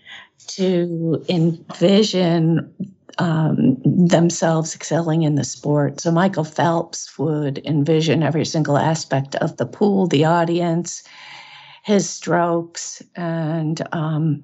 to 0.49 1.25
envision 1.27 2.73
um, 3.17 3.77
themselves 3.85 4.75
excelling 4.75 5.23
in 5.23 5.35
the 5.35 5.43
sport. 5.43 6.01
So 6.01 6.11
Michael 6.11 6.43
Phelps 6.43 7.17
would 7.17 7.59
envision 7.65 8.23
every 8.23 8.45
single 8.45 8.77
aspect 8.77 9.35
of 9.35 9.57
the 9.57 9.65
pool, 9.65 10.07
the 10.07 10.25
audience, 10.25 11.03
his 11.83 12.09
strokes, 12.09 13.01
and 13.15 13.81
um, 13.91 14.43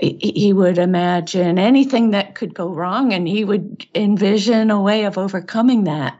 he 0.00 0.52
would 0.52 0.78
imagine 0.78 1.58
anything 1.58 2.10
that 2.10 2.34
could 2.34 2.54
go 2.54 2.68
wrong 2.68 3.12
and 3.12 3.28
he 3.28 3.44
would 3.44 3.86
envision 3.94 4.70
a 4.70 4.80
way 4.80 5.04
of 5.04 5.18
overcoming 5.18 5.84
that 5.84 6.18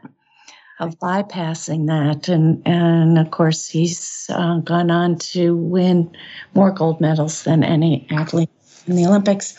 of 0.79 0.97
bypassing 0.99 1.87
that. 1.87 2.27
And 2.27 2.61
and 2.65 3.17
of 3.17 3.31
course 3.31 3.67
he's 3.67 4.27
uh, 4.29 4.59
gone 4.59 4.91
on 4.91 5.17
to 5.19 5.55
win 5.55 6.15
more 6.53 6.71
gold 6.71 6.99
medals 7.01 7.43
than 7.43 7.63
any 7.63 8.07
athlete 8.11 8.49
in 8.87 8.95
the 8.95 9.05
olympics. 9.05 9.55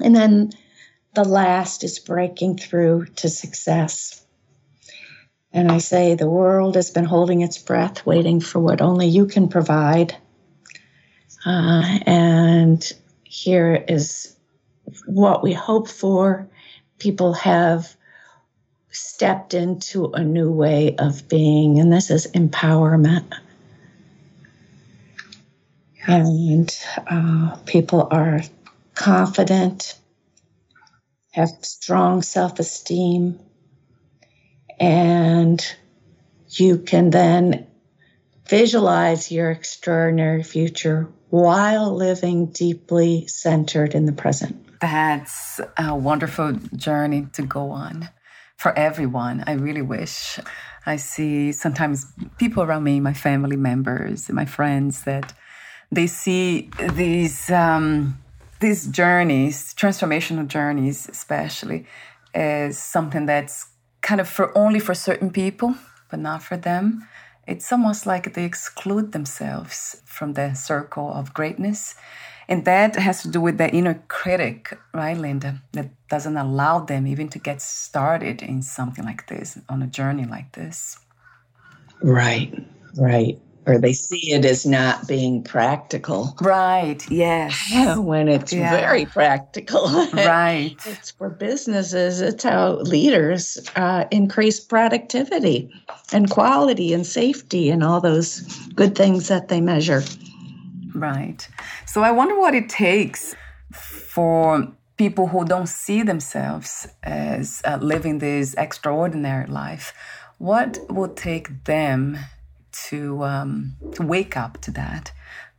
And 0.00 0.14
then 0.14 0.52
the 1.16 1.24
last 1.24 1.82
is 1.82 1.98
breaking 1.98 2.56
through 2.56 3.06
to 3.16 3.28
success 3.28 4.24
and 5.52 5.72
i 5.72 5.78
say 5.78 6.14
the 6.14 6.30
world 6.30 6.76
has 6.76 6.90
been 6.90 7.04
holding 7.04 7.40
its 7.40 7.58
breath 7.58 8.06
waiting 8.06 8.40
for 8.40 8.60
what 8.60 8.80
only 8.80 9.08
you 9.08 9.26
can 9.26 9.48
provide 9.48 10.16
uh, 11.44 11.98
and 12.06 12.92
here 13.24 13.84
is 13.88 14.36
what 15.06 15.42
we 15.42 15.52
hope 15.52 15.88
for. 15.88 16.48
People 16.98 17.34
have 17.34 17.94
stepped 18.90 19.54
into 19.54 20.12
a 20.12 20.24
new 20.24 20.50
way 20.50 20.96
of 20.96 21.28
being, 21.28 21.78
and 21.78 21.92
this 21.92 22.10
is 22.10 22.26
empowerment. 22.28 23.32
And 26.06 26.76
uh, 27.06 27.56
people 27.66 28.08
are 28.10 28.40
confident, 28.94 29.98
have 31.36 31.50
strong 31.60 32.22
self 32.22 32.58
esteem, 32.58 33.38
and 34.80 35.64
you 36.48 36.78
can 36.78 37.10
then 37.10 37.66
visualize 38.48 39.30
your 39.30 39.50
extraordinary 39.50 40.42
future 40.42 41.08
while 41.28 41.94
living 41.94 42.46
deeply 42.46 43.26
centered 43.26 43.94
in 43.94 44.06
the 44.06 44.12
present. 44.12 44.56
That's 44.80 45.60
a 45.76 45.94
wonderful 45.94 46.52
journey 46.74 47.26
to 47.34 47.42
go 47.42 47.70
on 47.70 48.08
for 48.56 48.76
everyone. 48.78 49.44
I 49.46 49.52
really 49.52 49.82
wish. 49.82 50.38
I 50.86 50.96
see 50.96 51.52
sometimes 51.52 52.06
people 52.38 52.62
around 52.62 52.84
me, 52.84 53.00
my 53.00 53.12
family 53.12 53.56
members, 53.56 54.30
my 54.30 54.46
friends, 54.46 55.04
that 55.04 55.34
they 55.92 56.06
see 56.06 56.70
these 56.94 57.50
um, 57.50 58.18
these 58.60 58.86
journeys, 58.86 59.74
transformational 59.74 60.46
journeys, 60.46 61.08
especially, 61.08 61.86
is 62.34 62.78
something 62.78 63.26
that's 63.26 63.66
kind 64.00 64.20
of 64.20 64.28
for 64.28 64.56
only 64.56 64.80
for 64.80 64.94
certain 64.94 65.30
people, 65.30 65.74
but 66.10 66.20
not 66.20 66.42
for 66.42 66.56
them. 66.56 67.06
It's 67.46 67.70
almost 67.72 68.06
like 68.06 68.34
they 68.34 68.44
exclude 68.44 69.12
themselves 69.12 70.02
from 70.04 70.34
the 70.34 70.54
circle 70.54 71.12
of 71.12 71.34
greatness. 71.34 71.94
And 72.48 72.64
that 72.64 72.96
has 72.96 73.22
to 73.22 73.28
do 73.28 73.40
with 73.40 73.58
the 73.58 73.68
inner 73.70 74.02
critic, 74.08 74.78
right, 74.94 75.16
Linda, 75.16 75.62
that 75.72 75.90
doesn't 76.08 76.36
allow 76.36 76.80
them 76.80 77.06
even 77.06 77.28
to 77.30 77.38
get 77.38 77.60
started 77.60 78.42
in 78.42 78.62
something 78.62 79.04
like 79.04 79.26
this, 79.26 79.58
on 79.68 79.82
a 79.82 79.86
journey 79.86 80.24
like 80.24 80.52
this. 80.52 80.98
Right, 82.02 82.54
right 82.96 83.40
or 83.66 83.78
they 83.78 83.92
see 83.92 84.32
it 84.32 84.44
as 84.44 84.64
not 84.64 85.08
being 85.08 85.42
practical. 85.42 86.36
Right, 86.40 87.04
yes. 87.10 87.54
when 87.98 88.28
it's 88.28 88.52
yeah. 88.52 88.70
very 88.70 89.04
practical. 89.04 89.88
Right. 90.12 90.76
it's 90.86 91.10
for 91.10 91.28
businesses, 91.28 92.20
it's 92.20 92.44
how 92.44 92.76
leaders 92.76 93.58
uh, 93.74 94.04
increase 94.10 94.60
productivity 94.60 95.70
and 96.12 96.30
quality 96.30 96.92
and 96.92 97.04
safety 97.04 97.68
and 97.68 97.82
all 97.82 98.00
those 98.00 98.40
good 98.74 98.94
things 98.94 99.28
that 99.28 99.48
they 99.48 99.60
measure. 99.60 100.04
Right. 100.94 101.46
So 101.86 102.02
I 102.02 102.12
wonder 102.12 102.38
what 102.38 102.54
it 102.54 102.68
takes 102.68 103.34
for 103.72 104.72
people 104.96 105.26
who 105.26 105.44
don't 105.44 105.68
see 105.68 106.02
themselves 106.02 106.88
as 107.02 107.60
uh, 107.64 107.78
living 107.82 108.18
this 108.18 108.54
extraordinary 108.54 109.46
life. 109.46 109.92
What 110.38 110.78
will 110.88 111.08
take 111.08 111.64
them 111.64 112.18
to 112.84 113.22
um, 113.24 113.76
to 113.94 114.02
wake 114.02 114.36
up 114.36 114.60
to 114.62 114.70
that? 114.72 115.12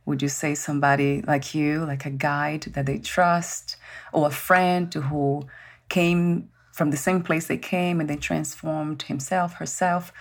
Would 0.06 0.22
you 0.22 0.28
say 0.28 0.54
somebody 0.54 1.22
like 1.22 1.54
you, 1.54 1.84
like 1.84 2.06
a 2.06 2.10
guide 2.10 2.62
that 2.74 2.86
they 2.86 2.98
trust, 2.98 3.76
or 4.12 4.28
a 4.28 4.30
friend 4.30 4.92
who 4.92 5.46
came 5.88 6.48
from 6.72 6.90
the 6.90 6.96
same 6.96 7.22
place 7.22 7.46
they 7.46 7.58
came 7.58 8.00
and 8.00 8.08
they 8.08 8.16
transformed 8.16 9.02
himself, 9.02 9.54
herself, 9.54 10.12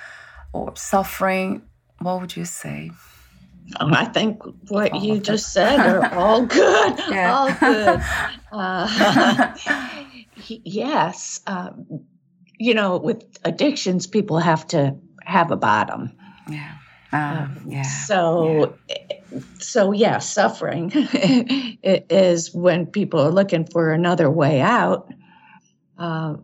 or 0.52 0.76
suffering? 0.76 1.62
What 2.00 2.20
would 2.20 2.36
you 2.36 2.46
say? 2.46 2.92
Oh, 3.80 3.90
I 3.92 4.06
think 4.06 4.42
what 4.70 4.92
all 4.92 5.04
you 5.04 5.20
just 5.20 5.54
said 5.54 5.80
are 5.80 6.14
all 6.22 6.46
good. 6.46 7.00
Yeah. 7.10 7.36
All 7.36 7.54
good. 7.54 8.02
Uh, 8.50 9.54
yes. 10.48 11.42
Um, 11.48 11.86
you 12.58 12.74
know, 12.74 12.98
with 12.98 13.24
addictions, 13.44 14.08
people 14.08 14.40
have 14.40 14.66
to 14.68 14.96
have 15.24 15.52
a 15.52 15.58
bottom. 15.58 16.14
Yeah. 16.50 16.78
Um, 17.12 17.62
yeah. 17.68 17.84
So, 17.84 18.78
yeah. 18.90 19.40
so 19.60 19.92
yeah, 19.92 20.18
suffering 20.20 20.92
is 21.84 22.54
when 22.54 22.86
people 22.86 23.20
are 23.20 23.32
looking 23.32 23.66
for 23.66 23.92
another 23.92 24.30
way 24.30 24.62
out. 24.62 25.12
Uh, 25.98 26.36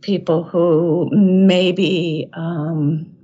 people 0.00 0.44
who 0.44 1.08
maybe 1.12 2.28
um, 2.34 3.14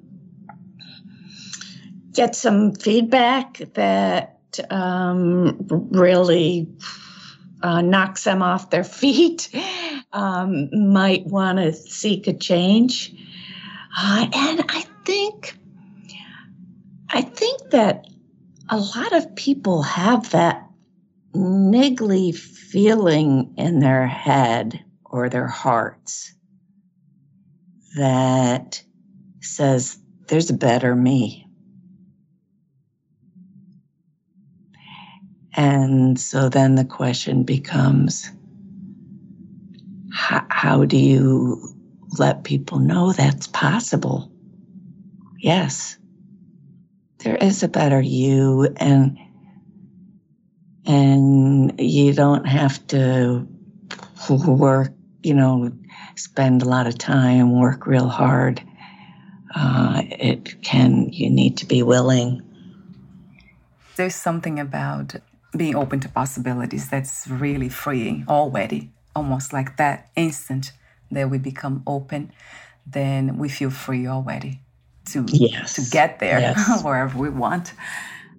get 2.12 2.34
some 2.34 2.72
feedback 2.72 3.58
that 3.74 4.58
um, 4.70 5.56
really 5.90 6.66
uh, 7.62 7.82
knocks 7.82 8.24
them 8.24 8.42
off 8.42 8.70
their 8.70 8.84
feet 9.00 9.50
um, 10.12 10.68
might 10.72 11.24
want 11.26 11.58
to 11.58 11.72
seek 11.72 12.26
a 12.26 12.32
change. 12.32 13.12
Uh, 13.96 14.26
and 14.32 14.64
I 14.68 14.84
think 15.04 15.59
I 17.12 17.22
think 17.22 17.70
that 17.70 18.06
a 18.68 18.78
lot 18.78 19.12
of 19.12 19.34
people 19.34 19.82
have 19.82 20.30
that 20.30 20.64
niggly 21.34 22.34
feeling 22.34 23.54
in 23.56 23.80
their 23.80 24.06
head 24.06 24.84
or 25.04 25.28
their 25.28 25.46
hearts 25.48 26.32
that 27.96 28.82
says, 29.40 29.98
there's 30.28 30.50
a 30.50 30.54
better 30.54 30.94
me. 30.94 31.46
And 35.54 36.18
so 36.18 36.48
then 36.48 36.76
the 36.76 36.84
question 36.84 37.42
becomes 37.42 38.30
how, 40.12 40.46
how, 40.48 40.84
do 40.84 40.96
you 40.96 41.74
let 42.18 42.44
people 42.44 42.78
know 42.78 43.12
that's 43.12 43.48
possible? 43.48 44.30
Yes, 45.38 45.96
there 47.30 47.48
is 47.48 47.62
a 47.62 47.68
better 47.68 48.00
you 48.00 48.66
and 48.78 49.16
and 50.84 51.80
you 51.80 52.12
don't 52.12 52.44
have 52.44 52.84
to 52.88 53.46
work 54.28 54.92
you 55.22 55.32
know 55.32 55.70
spend 56.16 56.60
a 56.60 56.64
lot 56.64 56.88
of 56.88 56.98
time 56.98 57.56
work 57.60 57.86
real 57.86 58.08
hard. 58.08 58.60
Uh, 59.54 60.02
it 60.10 60.60
can 60.62 61.08
you 61.12 61.30
need 61.30 61.56
to 61.58 61.66
be 61.66 61.84
willing. 61.84 62.42
There's 63.94 64.16
something 64.16 64.58
about 64.58 65.14
being 65.56 65.76
open 65.76 66.00
to 66.00 66.08
possibilities 66.08 66.88
that's 66.90 67.28
really 67.28 67.68
freeing 67.68 68.24
already 68.28 68.90
almost 69.14 69.52
like 69.52 69.76
that 69.76 70.10
instant 70.16 70.72
that 71.12 71.30
we 71.30 71.38
become 71.38 71.82
open 71.86 72.32
then 72.86 73.36
we 73.36 73.48
feel 73.48 73.70
free 73.70 74.06
already 74.06 74.60
to 75.12 75.24
yes. 75.28 75.74
to 75.74 75.90
get 75.90 76.18
there 76.18 76.40
yes. 76.40 76.82
wherever 76.84 77.18
we 77.18 77.30
want. 77.30 77.72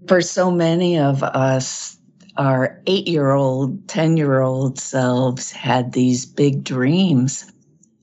For 0.07 0.21
so 0.21 0.49
many 0.51 0.97
of 0.97 1.23
us, 1.23 1.97
our 2.37 2.81
eight 2.87 3.07
year 3.07 3.31
old, 3.31 3.87
10 3.87 4.17
year 4.17 4.41
old 4.41 4.79
selves 4.79 5.51
had 5.51 5.93
these 5.93 6.25
big 6.25 6.63
dreams 6.63 7.51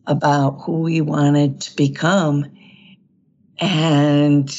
about 0.06 0.60
who 0.60 0.80
we 0.80 1.00
wanted 1.00 1.60
to 1.60 1.76
become. 1.76 2.46
And 3.60 4.50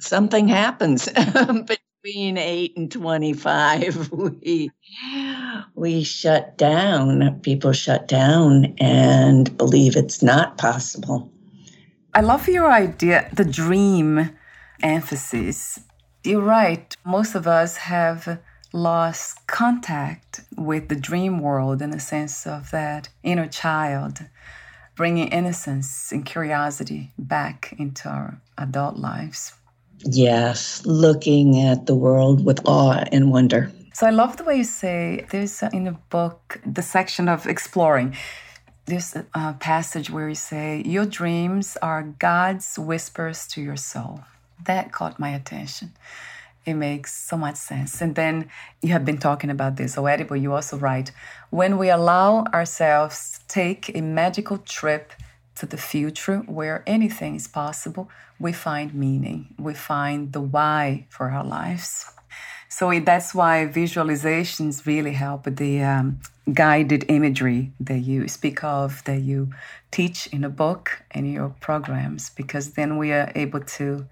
something 0.00 0.48
happens 0.48 1.08
between 2.04 2.36
8 2.36 2.76
and 2.76 2.92
25 2.92 4.12
we 4.12 4.70
we 5.74 6.04
shut 6.04 6.56
down 6.58 7.40
people 7.40 7.72
shut 7.72 8.06
down 8.06 8.74
and 8.78 9.56
believe 9.56 9.96
it's 9.96 10.22
not 10.22 10.58
possible 10.58 11.30
I 12.16 12.20
love 12.20 12.48
your 12.48 12.70
idea, 12.70 13.28
the 13.32 13.44
dream 13.44 14.30
emphasis. 14.80 15.80
You're 16.22 16.42
right. 16.42 16.96
Most 17.04 17.34
of 17.34 17.48
us 17.48 17.76
have 17.76 18.38
lost 18.72 19.44
contact 19.48 20.42
with 20.56 20.88
the 20.88 20.94
dream 20.94 21.40
world 21.40 21.82
in 21.82 21.90
the 21.90 21.98
sense 21.98 22.46
of 22.46 22.70
that 22.70 23.08
inner 23.24 23.48
child, 23.48 24.20
bringing 24.94 25.26
innocence 25.26 26.12
and 26.12 26.24
curiosity 26.24 27.10
back 27.18 27.74
into 27.78 28.08
our 28.08 28.40
adult 28.58 28.96
lives. 28.96 29.54
Yes, 30.04 30.86
looking 30.86 31.60
at 31.62 31.86
the 31.86 31.96
world 31.96 32.44
with 32.44 32.64
awe 32.64 33.02
and 33.10 33.32
wonder. 33.32 33.72
So 33.92 34.06
I 34.06 34.10
love 34.10 34.36
the 34.36 34.44
way 34.44 34.58
you 34.58 34.64
say 34.64 35.26
there's 35.30 35.60
in 35.72 35.82
the 35.82 35.96
book 36.10 36.60
the 36.64 36.82
section 36.82 37.28
of 37.28 37.48
exploring 37.48 38.14
this 38.86 39.16
uh, 39.34 39.52
passage 39.54 40.10
where 40.10 40.28
you 40.28 40.34
say, 40.34 40.82
Your 40.84 41.06
dreams 41.06 41.76
are 41.80 42.02
God's 42.02 42.78
whispers 42.78 43.46
to 43.48 43.62
your 43.62 43.76
soul. 43.76 44.20
That 44.64 44.92
caught 44.92 45.18
my 45.18 45.30
attention. 45.30 45.92
It 46.64 46.74
makes 46.74 47.12
so 47.12 47.36
much 47.36 47.56
sense. 47.56 48.00
And 48.00 48.14
then 48.14 48.48
you 48.80 48.90
have 48.90 49.04
been 49.04 49.18
talking 49.18 49.50
about 49.50 49.76
this 49.76 49.98
already, 49.98 50.24
but 50.24 50.36
you 50.36 50.52
also 50.54 50.78
write, 50.78 51.12
When 51.50 51.78
we 51.78 51.90
allow 51.90 52.44
ourselves 52.54 53.40
take 53.48 53.94
a 53.94 54.00
magical 54.00 54.58
trip 54.58 55.12
to 55.56 55.66
the 55.66 55.76
future 55.76 56.38
where 56.38 56.82
anything 56.86 57.36
is 57.36 57.46
possible, 57.46 58.10
we 58.38 58.52
find 58.52 58.94
meaning, 58.94 59.54
we 59.58 59.74
find 59.74 60.32
the 60.32 60.40
why 60.40 61.06
for 61.08 61.30
our 61.30 61.44
lives. 61.44 62.10
So 62.76 62.90
that's 62.98 63.32
why 63.32 63.70
visualizations 63.72 64.84
really 64.84 65.12
help 65.12 65.44
with 65.44 65.58
the 65.58 65.80
um, 65.80 66.18
guided 66.52 67.04
imagery 67.08 67.70
that 67.78 68.00
you 68.00 68.26
speak 68.26 68.64
of, 68.64 69.00
that 69.04 69.20
you 69.20 69.50
teach 69.92 70.26
in 70.32 70.42
a 70.42 70.48
book 70.48 71.00
and 71.12 71.32
your 71.32 71.50
programs, 71.60 72.30
because 72.30 72.72
then 72.72 72.98
we 72.98 73.12
are 73.12 73.30
able 73.36 73.60
to 73.78 74.06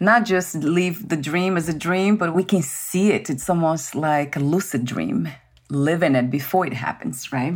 not 0.00 0.24
just 0.24 0.54
leave 0.54 1.08
the 1.08 1.16
dream 1.16 1.56
as 1.56 1.68
a 1.68 1.74
dream, 1.74 2.16
but 2.16 2.32
we 2.32 2.44
can 2.44 2.62
see 2.62 3.10
it. 3.10 3.28
It's 3.28 3.50
almost 3.50 3.96
like 3.96 4.36
a 4.36 4.40
lucid 4.40 4.84
dream, 4.84 5.28
living 5.68 6.14
it 6.14 6.30
before 6.30 6.64
it 6.64 6.74
happens, 6.74 7.32
right? 7.32 7.54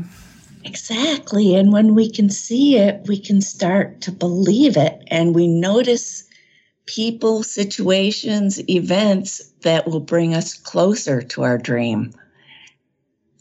Exactly. 0.65 1.55
And 1.55 1.73
when 1.73 1.95
we 1.95 2.11
can 2.11 2.29
see 2.29 2.77
it, 2.77 3.07
we 3.07 3.21
can 3.21 3.41
start 3.41 4.01
to 4.01 4.11
believe 4.11 4.77
it 4.77 5.01
and 5.13 5.33
we 5.33 5.47
notice 5.47 6.25
people, 6.91 7.45
situations, 7.45 8.59
events 8.69 9.53
that 9.63 9.87
will 9.87 10.01
bring 10.01 10.35
us 10.35 10.55
closer 10.55 11.23
to 11.23 11.43
our 11.43 11.57
dream. 11.57 12.13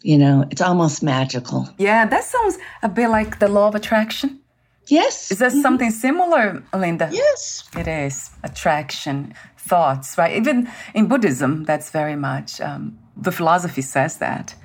You 0.04 0.20
know, 0.20 0.46
it's 0.52 0.62
almost 0.62 1.02
magical. 1.02 1.68
Yeah, 1.80 2.06
that 2.06 2.24
sounds 2.24 2.58
a 2.84 2.90
bit 2.90 3.10
like 3.10 3.40
the 3.40 3.48
law 3.48 3.68
of 3.68 3.76
attraction. 3.76 4.40
Yes. 4.88 5.32
Is 5.32 5.40
that 5.40 5.52
mm-hmm. 5.52 5.62
something 5.62 5.92
similar, 5.92 6.64
Linda? 6.74 7.10
Yes. 7.12 7.68
It 7.76 7.88
is. 7.88 8.30
Attraction, 8.44 9.34
thoughts, 9.58 10.18
right? 10.18 10.36
Even 10.36 10.70
in 10.94 11.08
Buddhism, 11.08 11.64
that's 11.64 11.90
very 11.90 12.16
much, 12.16 12.62
um, 12.62 12.98
the 13.18 13.32
philosophy 13.32 13.82
says 13.82 14.18
that. 14.20 14.56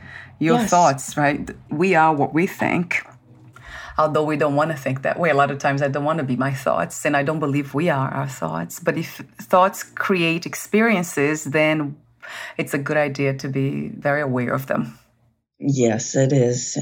Your 0.40 0.58
yes. 0.58 0.70
thoughts, 0.70 1.16
right? 1.16 1.50
We 1.70 1.94
are 1.94 2.14
what 2.14 2.34
we 2.34 2.46
think 2.46 3.02
although 3.98 4.24
we 4.24 4.36
don't 4.36 4.56
want 4.56 4.70
to 4.70 4.76
think 4.76 5.02
that 5.02 5.18
way. 5.18 5.30
A 5.30 5.34
lot 5.34 5.50
of 5.50 5.58
times 5.58 5.82
I 5.82 5.88
don't 5.88 6.04
want 6.04 6.18
to 6.18 6.24
be 6.24 6.36
my 6.36 6.52
thoughts, 6.52 7.04
and 7.04 7.16
I 7.16 7.22
don't 7.22 7.40
believe 7.40 7.74
we 7.74 7.88
are 7.88 8.08
our 8.08 8.28
thoughts. 8.28 8.80
But 8.80 8.96
if 8.96 9.22
thoughts 9.40 9.82
create 9.82 10.46
experiences, 10.46 11.44
then 11.44 11.96
it's 12.56 12.74
a 12.74 12.78
good 12.78 12.96
idea 12.96 13.34
to 13.34 13.48
be 13.48 13.88
very 13.88 14.20
aware 14.20 14.52
of 14.52 14.66
them. 14.66 14.98
Yes, 15.58 16.16
it 16.16 16.32
is. 16.32 16.78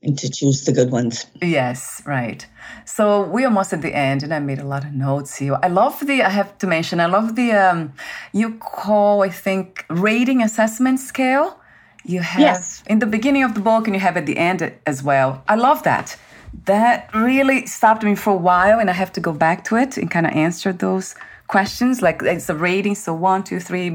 And 0.00 0.16
to 0.18 0.30
choose 0.30 0.64
the 0.64 0.72
good 0.72 0.92
ones. 0.92 1.26
Yes, 1.42 2.02
right. 2.06 2.46
So 2.84 3.22
we're 3.22 3.48
almost 3.48 3.72
at 3.72 3.82
the 3.82 3.92
end, 3.92 4.22
and 4.22 4.32
I 4.32 4.38
made 4.38 4.60
a 4.60 4.64
lot 4.64 4.84
of 4.84 4.92
notes 4.92 5.36
here. 5.36 5.58
I 5.60 5.68
love 5.68 6.06
the, 6.06 6.22
I 6.22 6.28
have 6.28 6.56
to 6.58 6.68
mention, 6.68 7.00
I 7.00 7.06
love 7.06 7.34
the, 7.34 7.50
um, 7.52 7.92
you 8.32 8.54
call, 8.58 9.22
I 9.22 9.28
think, 9.28 9.84
rating 9.90 10.40
assessment 10.40 11.00
scale 11.00 11.58
you 12.04 12.20
have 12.20 12.40
yes. 12.40 12.82
in 12.86 12.98
the 12.98 13.06
beginning 13.06 13.42
of 13.42 13.54
the 13.54 13.60
book 13.60 13.86
and 13.86 13.94
you 13.94 14.00
have 14.00 14.16
at 14.16 14.26
the 14.26 14.36
end 14.36 14.72
as 14.86 15.02
well. 15.02 15.42
I 15.48 15.56
love 15.56 15.82
that. 15.82 16.16
That 16.64 17.10
really 17.14 17.66
stopped 17.66 18.02
me 18.02 18.14
for 18.14 18.32
a 18.32 18.36
while, 18.36 18.78
and 18.80 18.88
I 18.88 18.94
have 18.94 19.12
to 19.12 19.20
go 19.20 19.32
back 19.32 19.64
to 19.64 19.76
it 19.76 19.98
and 19.98 20.10
kind 20.10 20.26
of 20.26 20.32
answer 20.32 20.72
those 20.72 21.14
questions. 21.46 22.00
Like 22.00 22.22
it's 22.22 22.48
a 22.48 22.54
rating, 22.54 22.94
so 22.94 23.12
one, 23.12 23.42
two, 23.44 23.60
three. 23.60 23.90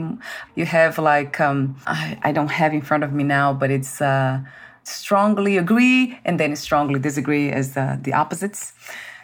You 0.56 0.66
have 0.66 1.00
like 1.00 1.40
um, 1.40 1.78
I, 1.88 2.20
I 2.22 2.32
don't 2.32 2.52
have 2.52 2.74
in 2.74 2.82
front 2.82 3.04
of 3.04 3.12
me 3.12 3.24
now, 3.24 3.54
but 3.54 3.72
it's 3.72 4.02
uh, 4.02 4.42
strongly 4.84 5.58
agree 5.58 6.20
and 6.26 6.40
then 6.40 6.56
strongly 6.56 7.00
disagree 7.00 7.50
as 7.50 7.74
the, 7.74 8.00
the 8.02 8.14
opposites. 8.14 8.74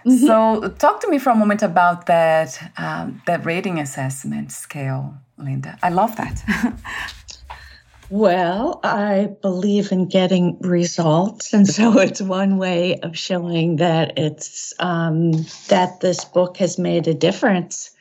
Mm-hmm. 0.06 0.26
So, 0.26 0.70
talk 0.78 1.02
to 1.02 1.10
me 1.10 1.20
for 1.20 1.32
a 1.32 1.36
moment 1.36 1.62
about 1.62 2.06
that 2.06 2.72
um, 2.78 3.22
that 3.26 3.46
rating 3.46 3.80
assessment 3.80 4.52
scale, 4.52 5.14
Linda. 5.38 5.78
I 5.84 5.90
love 5.90 6.16
that. 6.16 6.44
Well, 8.12 8.80
I 8.84 9.30
believe 9.44 9.92
in 9.92 10.08
getting 10.08 10.58
results, 10.62 11.54
and 11.54 11.68
so 11.68 12.00
it's 12.00 12.22
one 12.22 12.58
way 12.58 13.00
of 13.02 13.16
showing 13.16 13.76
that 13.76 14.18
it's 14.18 14.74
um, 14.80 15.32
that 15.68 16.00
this 16.02 16.26
book 16.26 16.58
has 16.58 16.80
made 16.80 17.08
a 17.08 17.14
difference 17.14 17.92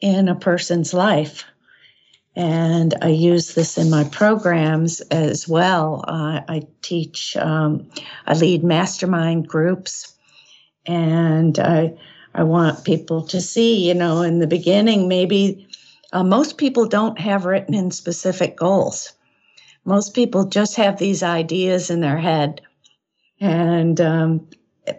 in 0.00 0.28
a 0.28 0.34
person's 0.34 0.92
life. 0.92 1.44
And 2.34 2.94
I 3.02 3.08
use 3.08 3.54
this 3.54 3.78
in 3.78 3.88
my 3.88 4.02
programs 4.04 5.00
as 5.12 5.46
well. 5.46 6.04
Uh, 6.08 6.40
I 6.48 6.62
teach, 6.80 7.36
um, 7.36 7.88
I 8.26 8.34
lead 8.34 8.64
mastermind 8.64 9.46
groups, 9.46 10.12
and 10.86 11.56
I 11.60 11.94
I 12.34 12.42
want 12.42 12.84
people 12.84 13.22
to 13.28 13.40
see, 13.40 13.86
you 13.86 13.94
know, 13.94 14.22
in 14.22 14.40
the 14.40 14.48
beginning, 14.48 15.06
maybe 15.06 15.68
uh, 16.12 16.24
most 16.24 16.58
people 16.58 16.86
don't 16.88 17.20
have 17.20 17.44
written 17.44 17.74
in 17.74 17.92
specific 17.92 18.56
goals 18.56 19.12
most 19.84 20.14
people 20.14 20.44
just 20.44 20.76
have 20.76 20.98
these 20.98 21.22
ideas 21.22 21.90
in 21.90 22.00
their 22.00 22.18
head 22.18 22.60
and 23.40 24.00
um, 24.00 24.48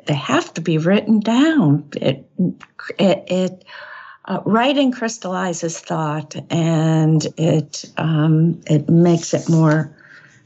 they 0.06 0.14
have 0.14 0.54
to 0.54 0.62
be 0.62 0.78
written 0.78 1.20
down. 1.20 1.90
It, 1.96 2.30
it, 3.00 3.24
it 3.28 3.66
uh, 4.26 4.42
writing 4.46 4.92
crystallizes 4.92 5.80
thought 5.80 6.36
and 6.50 7.26
it 7.38 7.86
um, 7.98 8.62
it 8.66 8.90
makes 8.90 9.34
it 9.34 9.50
more 9.50 9.96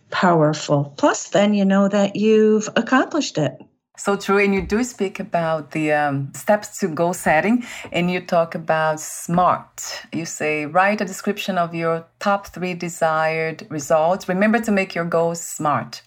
powerful. 0.10 0.94
Plus, 0.98 1.30
then 1.30 1.54
you 1.54 1.66
know 1.66 1.88
that 1.88 2.16
you've 2.16 2.70
accomplished 2.76 3.38
it. 3.38 3.62
So 3.98 4.16
true. 4.16 4.38
And 4.38 4.54
you 4.54 4.62
do 4.62 4.84
speak 4.84 5.20
about 5.20 5.72
the 5.72 5.92
um, 5.92 6.32
steps 6.34 6.80
to 6.80 6.88
goal 6.88 7.14
setting 7.14 7.66
and 7.92 8.10
you 8.10 8.22
talk 8.22 8.56
about 8.56 9.00
SMART. 9.00 10.06
You 10.14 10.26
say, 10.26 10.66
write 10.66 11.02
a 11.02 11.06
description 11.06 11.58
of 11.58 11.76
your 11.76 12.06
top 12.20 12.48
three 12.48 12.74
desired 12.74 13.68
results. 13.70 14.30
Remember 14.30 14.60
to 14.60 14.72
make 14.72 14.96
your 14.96 15.06
goals 15.06 15.42
SMART. 15.42 16.02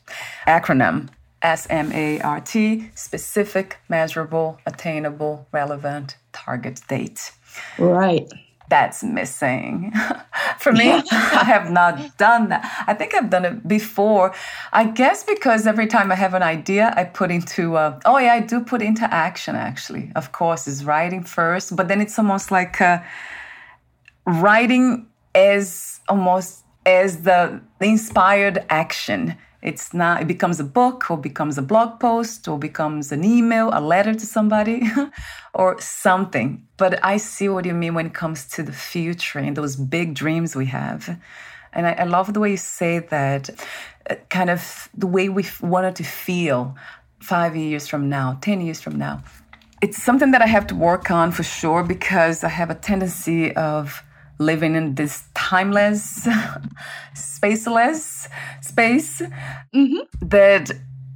Acronym 0.47 1.09
S 1.43 1.67
M 1.71 1.91
A 1.93 2.21
R 2.21 2.41
T, 2.41 2.91
specific, 2.95 3.79
measurable, 3.89 4.59
attainable, 4.67 5.47
relevant, 5.53 6.17
target 6.33 6.81
date. 6.89 7.33
Right 7.79 8.29
that's 8.71 9.03
missing. 9.03 9.93
For 10.59 10.73
me, 10.73 10.91
I 11.13 11.45
have 11.45 11.71
not 11.71 12.17
done 12.17 12.49
that. 12.49 12.85
I 12.87 12.95
think 12.95 13.15
I've 13.15 13.29
done 13.29 13.45
it 13.45 13.69
before. 13.69 14.33
I 14.73 14.85
guess 14.85 15.25
because 15.25 15.67
every 15.67 15.87
time 15.87 16.11
I 16.11 16.15
have 16.15 16.35
an 16.35 16.43
idea, 16.43 16.95
I 16.97 17.05
put 17.05 17.31
into, 17.31 17.77
uh, 17.77 18.01
oh 18.07 18.19
yeah, 18.19 18.35
I 18.35 18.41
do 18.41 18.61
put 18.61 18.81
into 18.81 19.13
action 19.13 19.57
actually. 19.57 20.13
Of 20.17 20.33
course, 20.33 20.67
is 20.67 20.85
writing 20.85 21.25
first, 21.25 21.77
but 21.77 21.89
then 21.89 22.01
it's 22.01 22.19
almost 22.19 22.51
like 22.51 22.81
uh, 22.81 23.01
writing 24.27 25.07
is 25.35 26.01
almost 26.09 26.65
as 26.87 27.23
the, 27.23 27.61
the 27.79 27.87
inspired 27.87 28.65
action 28.71 29.37
it's 29.63 29.93
not, 29.93 30.23
it 30.23 30.29
becomes 30.29 30.59
a 30.59 30.65
book 30.65 31.11
or 31.11 31.19
becomes 31.19 31.59
a 31.59 31.63
blog 31.63 32.01
post 32.01 32.49
or 32.49 32.59
becomes 32.59 33.13
an 33.13 33.25
email, 33.25 33.71
a 33.73 33.81
letter 33.81 34.15
to 34.15 34.27
somebody 34.27 34.83
or 35.55 35.79
something. 35.81 36.67
But 36.79 37.05
I 37.05 37.19
see 37.19 37.49
what 37.49 37.67
you 37.67 37.75
mean 37.75 37.95
when 37.95 38.07
it 38.07 38.15
comes 38.15 38.49
to 38.49 38.63
the 38.63 38.73
future 38.73 39.39
and 39.39 39.57
those 39.57 39.77
big 39.77 40.15
dreams 40.15 40.57
we 40.57 40.67
have. 40.67 41.21
And 41.73 41.87
I, 41.87 41.93
I 41.93 42.05
love 42.05 42.33
the 42.33 42.41
way 42.41 42.53
you 42.53 42.57
say 42.57 43.01
that, 43.01 43.51
uh, 44.09 44.15
kind 44.31 44.49
of 44.49 44.89
the 44.97 45.07
way 45.07 45.29
we 45.29 45.45
wanted 45.61 45.95
to 45.97 46.05
feel 46.05 46.75
five 47.21 47.55
years 47.55 47.87
from 47.87 48.09
now, 48.09 48.39
10 48.41 48.63
years 48.63 48.81
from 48.81 48.97
now. 48.99 49.23
It's 49.83 50.03
something 50.03 50.31
that 50.31 50.43
I 50.43 50.47
have 50.47 50.67
to 50.69 50.75
work 50.75 51.11
on 51.11 51.33
for 51.33 51.43
sure 51.43 51.83
because 51.83 52.45
I 52.45 52.49
have 52.49 52.71
a 52.71 52.75
tendency 52.75 53.55
of 53.57 54.03
living 54.41 54.75
in 54.75 54.95
this 54.97 55.25
timeless, 55.35 56.27
spaceless 57.15 58.27
space 58.63 59.21
mm-hmm. 59.73 59.99
that 60.23 60.71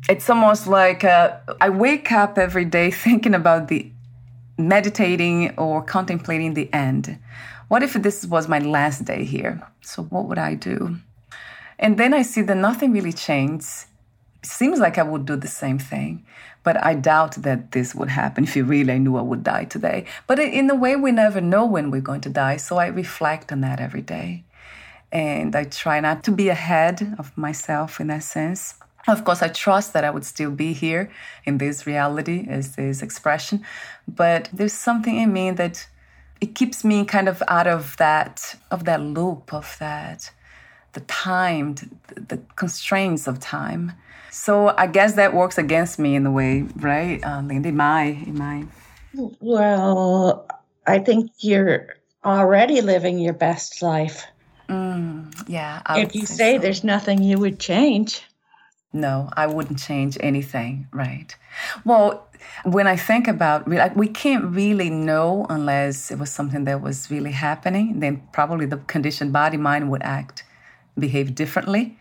it's 0.08 0.28
almost 0.28 0.66
like 0.66 1.02
uh, 1.02 1.38
I 1.60 1.70
wake 1.70 2.12
up 2.12 2.38
every 2.38 2.66
day 2.66 2.90
thinking 3.04 3.34
about 3.34 3.68
the 3.68 3.90
meditating 4.58 5.56
or 5.58 5.82
contemplating 5.82 6.54
the 6.54 6.72
end. 6.72 7.18
What 7.68 7.82
if 7.82 7.94
this 7.94 8.26
was 8.26 8.46
my 8.46 8.58
last 8.58 9.04
day 9.04 9.24
here? 9.24 9.66
So, 9.80 10.04
what 10.04 10.26
would 10.26 10.38
I 10.38 10.54
do? 10.54 10.98
And 11.78 11.98
then 11.98 12.14
I 12.14 12.22
see 12.22 12.42
that 12.42 12.56
nothing 12.56 12.92
really 12.92 13.12
changed. 13.12 13.86
It 14.42 14.46
seems 14.46 14.78
like 14.78 14.98
I 14.98 15.02
would 15.02 15.24
do 15.24 15.34
the 15.34 15.48
same 15.48 15.78
thing. 15.78 16.24
But 16.64 16.82
I 16.84 16.94
doubt 16.94 17.34
that 17.42 17.72
this 17.72 17.94
would 17.94 18.08
happen 18.08 18.44
if 18.44 18.56
you 18.56 18.64
really 18.64 18.98
knew 18.98 19.16
I 19.16 19.22
would 19.22 19.44
die 19.44 19.64
today. 19.64 20.06
But 20.26 20.38
in 20.38 20.68
a 20.70 20.74
way, 20.74 20.96
we 20.96 21.12
never 21.12 21.40
know 21.40 21.64
when 21.64 21.90
we're 21.90 22.00
going 22.00 22.22
to 22.22 22.30
die. 22.30 22.56
So 22.56 22.78
I 22.78 22.86
reflect 22.86 23.52
on 23.52 23.60
that 23.60 23.80
every 23.80 24.02
day. 24.02 24.44
And 25.12 25.54
I 25.54 25.64
try 25.64 26.00
not 26.00 26.24
to 26.24 26.32
be 26.32 26.48
ahead 26.48 27.14
of 27.18 27.36
myself 27.36 28.00
in 28.00 28.08
that 28.08 28.24
sense. 28.24 28.74
Of 29.06 29.24
course, 29.24 29.42
I 29.42 29.48
trust 29.48 29.92
that 29.92 30.02
I 30.02 30.10
would 30.10 30.24
still 30.24 30.50
be 30.50 30.72
here 30.72 31.10
in 31.44 31.58
this 31.58 31.86
reality 31.86 32.46
as 32.48 32.74
this 32.76 33.02
expression. 33.02 33.64
But 34.08 34.48
there's 34.52 34.72
something 34.72 35.16
in 35.16 35.32
me 35.32 35.50
that 35.52 35.86
it 36.40 36.54
keeps 36.54 36.82
me 36.84 37.04
kind 37.04 37.28
of 37.28 37.42
out 37.46 37.66
of 37.66 37.96
that 37.98 38.56
of 38.70 38.84
that 38.84 39.00
loop 39.00 39.52
of 39.52 39.76
that 39.78 40.30
the 40.94 41.00
time, 41.00 41.74
the 42.14 42.40
constraints 42.56 43.26
of 43.26 43.38
time. 43.38 43.92
So 44.34 44.74
I 44.76 44.88
guess 44.88 45.14
that 45.14 45.32
works 45.32 45.58
against 45.58 46.00
me 46.00 46.16
in 46.16 46.26
a 46.26 46.30
way, 46.30 46.62
right, 46.74 47.22
uh, 47.24 47.40
Linda? 47.40 47.68
In 47.68 47.76
my, 47.76 48.02
in 48.02 48.36
my. 48.36 48.64
Well, 49.38 50.48
I 50.88 50.98
think 50.98 51.30
you're 51.38 51.96
already 52.24 52.80
living 52.80 53.20
your 53.20 53.32
best 53.32 53.80
life. 53.80 54.26
Mm, 54.68 55.32
yeah. 55.46 55.82
I 55.86 56.00
if 56.00 56.16
you 56.16 56.26
say 56.26 56.56
so. 56.56 56.62
there's 56.62 56.82
nothing 56.82 57.22
you 57.22 57.38
would 57.38 57.60
change. 57.60 58.22
No, 58.92 59.30
I 59.36 59.46
wouldn't 59.46 59.78
change 59.78 60.18
anything, 60.18 60.88
right? 60.90 61.34
Well, 61.84 62.26
when 62.64 62.88
I 62.88 62.96
think 62.96 63.28
about 63.28 63.68
like 63.68 63.94
we 63.94 64.08
can't 64.08 64.46
really 64.46 64.90
know 64.90 65.46
unless 65.48 66.10
it 66.10 66.18
was 66.18 66.30
something 66.30 66.64
that 66.64 66.82
was 66.82 67.08
really 67.08 67.32
happening. 67.32 68.00
Then 68.00 68.20
probably 68.32 68.66
the 68.66 68.78
conditioned 68.78 69.32
body 69.32 69.58
mind 69.58 69.92
would 69.92 70.02
act, 70.02 70.42
behave 70.98 71.36
differently. 71.36 71.96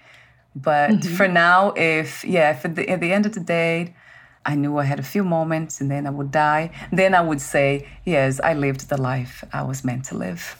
But 0.55 0.91
mm-hmm. 0.91 1.15
for 1.15 1.27
now, 1.27 1.73
if, 1.75 2.23
yeah, 2.23 2.51
if 2.51 2.65
at 2.65 2.75
the, 2.75 2.87
at 2.89 2.99
the 2.99 3.11
end 3.11 3.25
of 3.25 3.33
the 3.33 3.39
day, 3.39 3.95
I 4.45 4.55
knew 4.55 4.77
I 4.77 4.83
had 4.83 4.99
a 4.99 5.03
few 5.03 5.23
moments 5.23 5.79
and 5.81 5.89
then 5.89 6.05
I 6.05 6.09
would 6.09 6.31
die, 6.31 6.71
then 6.91 7.15
I 7.15 7.21
would 7.21 7.41
say, 7.41 7.87
yes, 8.05 8.39
I 8.43 8.53
lived 8.53 8.89
the 8.89 9.01
life 9.01 9.43
I 9.53 9.63
was 9.63 9.83
meant 9.83 10.05
to 10.05 10.17
live. 10.17 10.59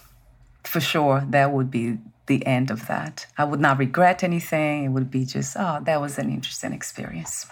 For 0.64 0.80
sure, 0.80 1.26
that 1.30 1.52
would 1.52 1.70
be 1.70 1.98
the 2.28 2.46
end 2.46 2.72
of 2.72 2.88
that. 2.88 3.26
I 3.38 3.44
would 3.44 3.60
not 3.60 3.78
regret 3.78 4.24
anything. 4.24 4.86
It 4.86 4.90
would 4.90 5.12
be 5.12 5.26
just, 5.26 5.56
oh, 5.60 5.80
that 5.84 6.00
was 6.00 6.18
an 6.18 6.30
interesting 6.30 6.74
experience. 6.74 7.46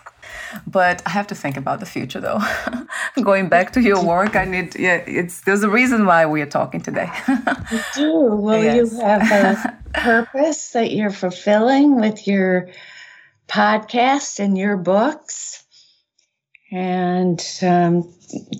But 0.65 1.01
I 1.05 1.09
have 1.09 1.27
to 1.27 1.35
think 1.35 1.57
about 1.57 1.79
the 1.79 1.85
future 1.85 2.21
though. 2.21 2.39
Going 3.21 3.49
back 3.49 3.73
to 3.73 3.81
your 3.81 4.03
work, 4.03 4.35
I 4.35 4.45
need, 4.45 4.77
yeah, 4.79 5.03
it's, 5.07 5.41
there's 5.41 5.63
a 5.63 5.69
reason 5.69 6.05
why 6.05 6.25
we 6.25 6.41
are 6.41 6.45
talking 6.45 6.81
today. 6.81 7.09
you 7.71 7.79
do. 7.95 8.13
Well, 8.35 8.63
yes. 8.63 8.91
you 8.91 8.99
have 8.99 9.31
a 9.31 9.77
purpose 9.93 10.71
that 10.71 10.91
you're 10.91 11.11
fulfilling 11.11 11.99
with 11.99 12.27
your 12.27 12.69
podcast 13.47 14.39
and 14.39 14.57
your 14.57 14.77
books. 14.77 15.65
And 16.71 17.43
um, 17.61 18.13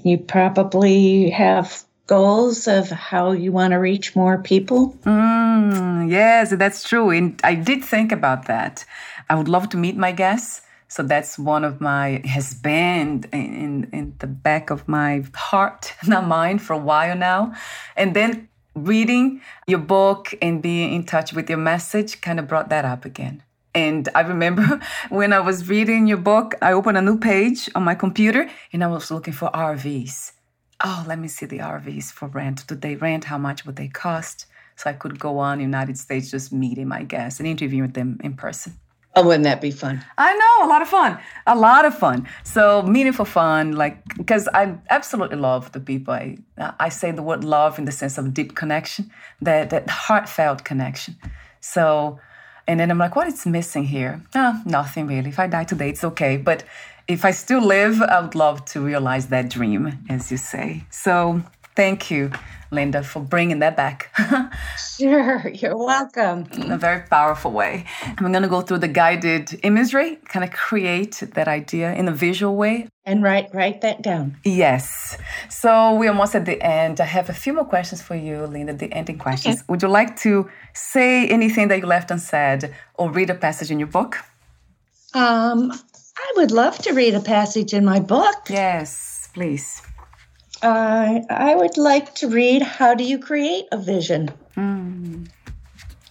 you 0.03 0.17
probably 0.17 1.29
have 1.29 1.85
goals 2.11 2.67
of 2.67 2.89
how 2.89 3.31
you 3.31 3.53
want 3.53 3.71
to 3.71 3.77
reach 3.77 4.17
more 4.17 4.37
people? 4.37 4.81
Mm, 5.05 6.11
yes, 6.11 6.49
that's 6.61 6.83
true. 6.89 7.09
And 7.09 7.39
I 7.41 7.55
did 7.55 7.85
think 7.85 8.11
about 8.11 8.47
that. 8.47 8.83
I 9.29 9.35
would 9.35 9.47
love 9.47 9.69
to 9.69 9.77
meet 9.77 9.95
my 9.95 10.11
guests. 10.11 10.61
So 10.89 11.03
that's 11.03 11.39
one 11.39 11.63
of 11.63 11.79
my 11.79 12.21
has 12.25 12.53
been 12.53 13.23
in 13.31 13.87
in 13.97 14.05
the 14.23 14.27
back 14.27 14.65
of 14.75 14.79
my 14.99 15.23
heart, 15.49 15.93
not 16.13 16.27
mind, 16.27 16.57
for 16.65 16.73
a 16.73 16.83
while 16.91 17.15
now. 17.15 17.41
And 17.95 18.13
then 18.17 18.49
reading 18.75 19.39
your 19.71 19.83
book 19.97 20.33
and 20.41 20.61
being 20.61 20.89
in 20.97 21.03
touch 21.13 21.29
with 21.37 21.47
your 21.51 21.63
message 21.73 22.19
kind 22.19 22.39
of 22.41 22.45
brought 22.51 22.67
that 22.73 22.83
up 22.93 23.05
again. 23.11 23.35
And 23.73 24.03
I 24.19 24.21
remember 24.33 24.65
when 25.19 25.31
I 25.31 25.39
was 25.39 25.57
reading 25.73 26.07
your 26.11 26.21
book, 26.31 26.47
I 26.61 26.73
opened 26.73 26.97
a 26.97 27.05
new 27.09 27.17
page 27.31 27.69
on 27.73 27.83
my 27.83 27.95
computer 27.95 28.43
and 28.73 28.83
I 28.83 28.87
was 28.87 29.11
looking 29.11 29.35
for 29.39 29.49
RVs 29.71 30.40
oh, 30.83 31.05
let 31.07 31.19
me 31.19 31.27
see 31.27 31.45
the 31.45 31.59
RVs 31.59 32.11
for 32.11 32.27
rent. 32.27 32.65
Do 32.67 32.75
they 32.75 32.95
rent? 32.95 33.25
How 33.25 33.37
much 33.37 33.65
would 33.65 33.75
they 33.75 33.87
cost? 33.87 34.47
So 34.75 34.89
I 34.89 34.93
could 34.93 35.19
go 35.19 35.39
on 35.39 35.59
United 35.59 35.97
States 35.97 36.31
just 36.31 36.51
meet 36.51 36.71
meeting 36.71 36.87
my 36.87 37.03
guests 37.03 37.39
and 37.39 37.47
interviewing 37.47 37.91
them 37.91 38.19
in 38.23 38.33
person. 38.35 38.73
Oh, 39.13 39.25
wouldn't 39.25 39.43
that 39.43 39.59
be 39.59 39.71
fun? 39.71 40.03
I 40.17 40.33
know, 40.33 40.65
a 40.65 40.69
lot 40.69 40.81
of 40.81 40.87
fun. 40.87 41.19
A 41.45 41.55
lot 41.55 41.83
of 41.83 41.97
fun. 41.97 42.27
So 42.43 42.81
meaningful 42.81 43.25
fun, 43.25 43.73
like 43.73 44.01
because 44.15 44.47
I 44.53 44.77
absolutely 44.89 45.37
love 45.37 45.73
the 45.73 45.81
people. 45.81 46.13
I 46.13 46.37
I 46.79 46.89
say 46.89 47.11
the 47.11 47.21
word 47.21 47.43
love 47.43 47.77
in 47.77 47.85
the 47.85 47.91
sense 47.91 48.17
of 48.17 48.33
deep 48.33 48.55
connection, 48.55 49.11
that 49.41 49.69
that 49.71 49.89
heartfelt 49.89 50.63
connection. 50.63 51.17
So 51.59 52.19
and 52.67 52.79
then 52.79 52.89
I'm 52.89 52.97
like, 52.97 53.15
what 53.17 53.27
is 53.27 53.45
missing 53.45 53.83
here? 53.83 54.21
Oh, 54.33 54.61
nothing 54.65 55.07
really. 55.07 55.29
If 55.29 55.39
I 55.39 55.47
die 55.47 55.65
today, 55.65 55.89
it's 55.89 56.05
okay. 56.05 56.37
But 56.37 56.63
if 57.11 57.25
I 57.25 57.31
still 57.31 57.61
live, 57.61 58.01
I 58.01 58.21
would 58.21 58.35
love 58.35 58.63
to 58.65 58.81
realize 58.81 59.27
that 59.27 59.49
dream, 59.49 59.99
as 60.09 60.31
you 60.31 60.37
say. 60.37 60.85
So 60.89 61.41
thank 61.75 62.09
you, 62.09 62.31
Linda, 62.71 63.03
for 63.03 63.21
bringing 63.21 63.59
that 63.59 63.75
back. 63.75 64.13
sure, 64.97 65.49
you're 65.49 65.77
welcome. 65.77 66.47
In 66.53 66.71
a 66.71 66.77
very 66.77 67.01
powerful 67.01 67.51
way. 67.51 67.85
I'm 68.03 68.31
going 68.31 68.43
to 68.43 68.47
go 68.47 68.61
through 68.61 68.79
the 68.79 68.87
guided 68.87 69.59
imagery, 69.63 70.17
kind 70.25 70.45
of 70.45 70.51
create 70.51 71.23
that 71.33 71.47
idea 71.47 71.93
in 71.93 72.07
a 72.07 72.11
visual 72.13 72.55
way. 72.55 72.87
And 73.05 73.23
write 73.23 73.49
write 73.53 73.81
that 73.81 74.01
down. 74.01 74.37
Yes. 74.45 75.17
So 75.49 75.95
we're 75.95 76.11
almost 76.11 76.35
at 76.35 76.45
the 76.45 76.61
end. 76.61 77.01
I 77.01 77.05
have 77.05 77.29
a 77.29 77.33
few 77.33 77.53
more 77.53 77.65
questions 77.65 78.01
for 78.01 78.15
you, 78.15 78.45
Linda, 78.45 78.73
the 78.73 78.93
ending 78.93 79.17
questions. 79.17 79.55
Okay. 79.55 79.65
Would 79.69 79.81
you 79.81 79.89
like 79.89 80.17
to 80.19 80.49
say 80.73 81.27
anything 81.27 81.67
that 81.69 81.79
you 81.79 81.87
left 81.87 82.11
unsaid 82.11 82.73
or 82.93 83.09
read 83.09 83.29
a 83.31 83.35
passage 83.35 83.71
in 83.71 83.79
your 83.79 83.87
book? 83.87 84.17
Um, 85.13 85.73
I 86.17 86.33
would 86.35 86.51
love 86.51 86.77
to 86.79 86.93
read 86.93 87.15
a 87.15 87.21
passage 87.21 87.73
in 87.73 87.85
my 87.85 87.99
book. 87.99 88.49
Yes, 88.49 89.29
please. 89.33 89.81
Uh, 90.61 91.21
I 91.29 91.55
would 91.55 91.77
like 91.77 92.13
to 92.15 92.27
read 92.27 92.61
How 92.61 92.93
Do 92.93 93.03
You 93.03 93.17
Create 93.17 93.65
a 93.71 93.77
Vision? 93.77 94.29
Mm. 94.55 95.29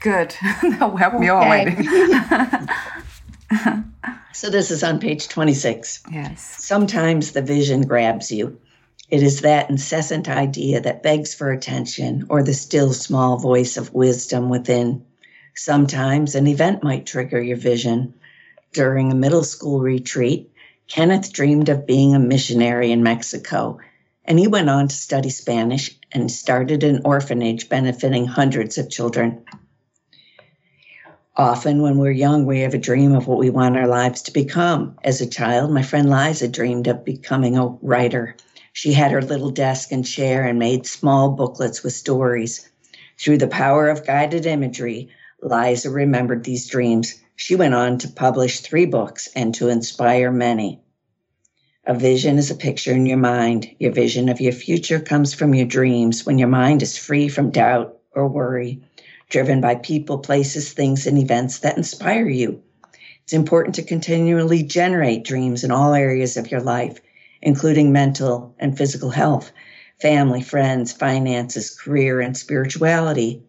Good. 0.00 0.34
that 0.42 0.80
will 0.80 0.96
help 0.96 1.14
okay. 1.14 1.22
me 1.22 1.30
already. 1.30 1.84
so, 4.32 4.50
this 4.50 4.70
is 4.70 4.82
on 4.82 4.98
page 4.98 5.28
26. 5.28 6.02
Yes. 6.10 6.64
Sometimes 6.64 7.32
the 7.32 7.42
vision 7.42 7.82
grabs 7.82 8.32
you. 8.32 8.58
It 9.10 9.22
is 9.22 9.42
that 9.42 9.70
incessant 9.70 10.28
idea 10.28 10.80
that 10.80 11.02
begs 11.02 11.34
for 11.34 11.52
attention 11.52 12.26
or 12.28 12.42
the 12.42 12.54
still 12.54 12.92
small 12.92 13.38
voice 13.38 13.76
of 13.76 13.92
wisdom 13.92 14.48
within. 14.48 15.04
Sometimes 15.54 16.34
an 16.34 16.46
event 16.46 16.82
might 16.82 17.06
trigger 17.06 17.42
your 17.42 17.56
vision 17.56 18.14
during 18.72 19.10
a 19.10 19.16
middle 19.16 19.44
school 19.44 19.80
retreat, 19.80 20.50
Kenneth 20.88 21.32
dreamed 21.32 21.68
of 21.68 21.86
being 21.86 22.14
a 22.14 22.18
missionary 22.18 22.90
in 22.92 23.02
Mexico, 23.02 23.78
and 24.24 24.38
he 24.38 24.46
went 24.46 24.70
on 24.70 24.88
to 24.88 24.94
study 24.94 25.30
Spanish 25.30 25.96
and 26.12 26.30
started 26.30 26.82
an 26.82 27.02
orphanage 27.04 27.68
benefiting 27.68 28.26
hundreds 28.26 28.78
of 28.78 28.90
children. 28.90 29.44
Often, 31.36 31.80
when 31.80 31.96
we're 31.96 32.10
young, 32.10 32.44
we 32.44 32.60
have 32.60 32.74
a 32.74 32.78
dream 32.78 33.14
of 33.14 33.26
what 33.26 33.38
we 33.38 33.50
want 33.50 33.76
our 33.76 33.86
lives 33.86 34.22
to 34.22 34.32
become. 34.32 34.98
As 35.04 35.20
a 35.20 35.26
child, 35.26 35.72
my 35.72 35.82
friend 35.82 36.10
Liza 36.10 36.48
dreamed 36.48 36.86
of 36.86 37.04
becoming 37.04 37.56
a 37.56 37.68
writer. 37.82 38.36
She 38.72 38.92
had 38.92 39.10
her 39.12 39.22
little 39.22 39.50
desk 39.50 39.90
and 39.90 40.04
chair 40.04 40.44
and 40.44 40.58
made 40.58 40.86
small 40.86 41.30
booklets 41.30 41.82
with 41.82 41.92
stories. 41.92 42.68
Through 43.18 43.38
the 43.38 43.48
power 43.48 43.88
of 43.88 44.06
guided 44.06 44.44
imagery, 44.44 45.08
Liza 45.42 45.90
remembered 45.90 46.44
these 46.44 46.68
dreams 46.68 47.20
she 47.34 47.56
went 47.56 47.72
on 47.72 47.96
to 47.96 48.08
publish 48.08 48.60
three 48.60 48.84
books 48.84 49.28
and 49.34 49.54
to 49.54 49.70
inspire 49.70 50.30
many. 50.30 50.82
A 51.86 51.94
vision 51.94 52.36
is 52.36 52.50
a 52.50 52.54
picture 52.54 52.92
in 52.92 53.06
your 53.06 53.16
mind. 53.16 53.74
Your 53.78 53.92
vision 53.92 54.28
of 54.28 54.42
your 54.42 54.52
future 54.52 55.00
comes 55.00 55.32
from 55.32 55.54
your 55.54 55.64
dreams 55.64 56.26
when 56.26 56.36
your 56.36 56.48
mind 56.48 56.82
is 56.82 56.98
free 56.98 57.28
from 57.28 57.50
doubt 57.50 57.96
or 58.12 58.28
worry, 58.28 58.82
driven 59.30 59.62
by 59.62 59.76
people, 59.76 60.18
places, 60.18 60.74
things, 60.74 61.06
and 61.06 61.16
events 61.16 61.60
that 61.60 61.78
inspire 61.78 62.28
you. 62.28 62.62
It's 63.24 63.32
important 63.32 63.76
to 63.76 63.82
continually 63.82 64.62
generate 64.62 65.24
dreams 65.24 65.64
in 65.64 65.70
all 65.70 65.94
areas 65.94 66.36
of 66.36 66.50
your 66.50 66.60
life, 66.60 67.00
including 67.40 67.90
mental 67.90 68.54
and 68.58 68.76
physical 68.76 69.08
health, 69.08 69.50
family, 70.02 70.42
friends, 70.42 70.92
finances, 70.92 71.70
career, 71.70 72.20
and 72.20 72.36
spirituality. 72.36 73.42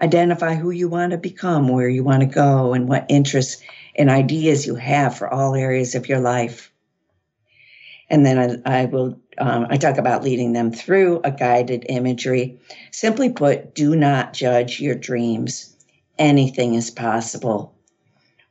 Identify 0.00 0.54
who 0.54 0.70
you 0.70 0.88
want 0.88 1.12
to 1.12 1.18
become, 1.18 1.68
where 1.68 1.88
you 1.88 2.02
want 2.02 2.20
to 2.20 2.26
go, 2.26 2.72
and 2.72 2.88
what 2.88 3.06
interests 3.08 3.62
and 3.94 4.08
ideas 4.08 4.66
you 4.66 4.74
have 4.74 5.16
for 5.16 5.32
all 5.32 5.54
areas 5.54 5.94
of 5.94 6.08
your 6.08 6.20
life. 6.20 6.72
And 8.08 8.26
then 8.26 8.62
I, 8.66 8.82
I 8.82 8.84
will, 8.86 9.18
um, 9.38 9.66
I 9.70 9.76
talk 9.76 9.98
about 9.98 10.22
leading 10.22 10.52
them 10.52 10.72
through 10.72 11.20
a 11.24 11.30
guided 11.30 11.86
imagery. 11.88 12.58
Simply 12.90 13.30
put, 13.30 13.74
do 13.74 13.96
not 13.96 14.34
judge 14.34 14.80
your 14.80 14.94
dreams. 14.94 15.74
Anything 16.18 16.74
is 16.74 16.90
possible. 16.90 17.74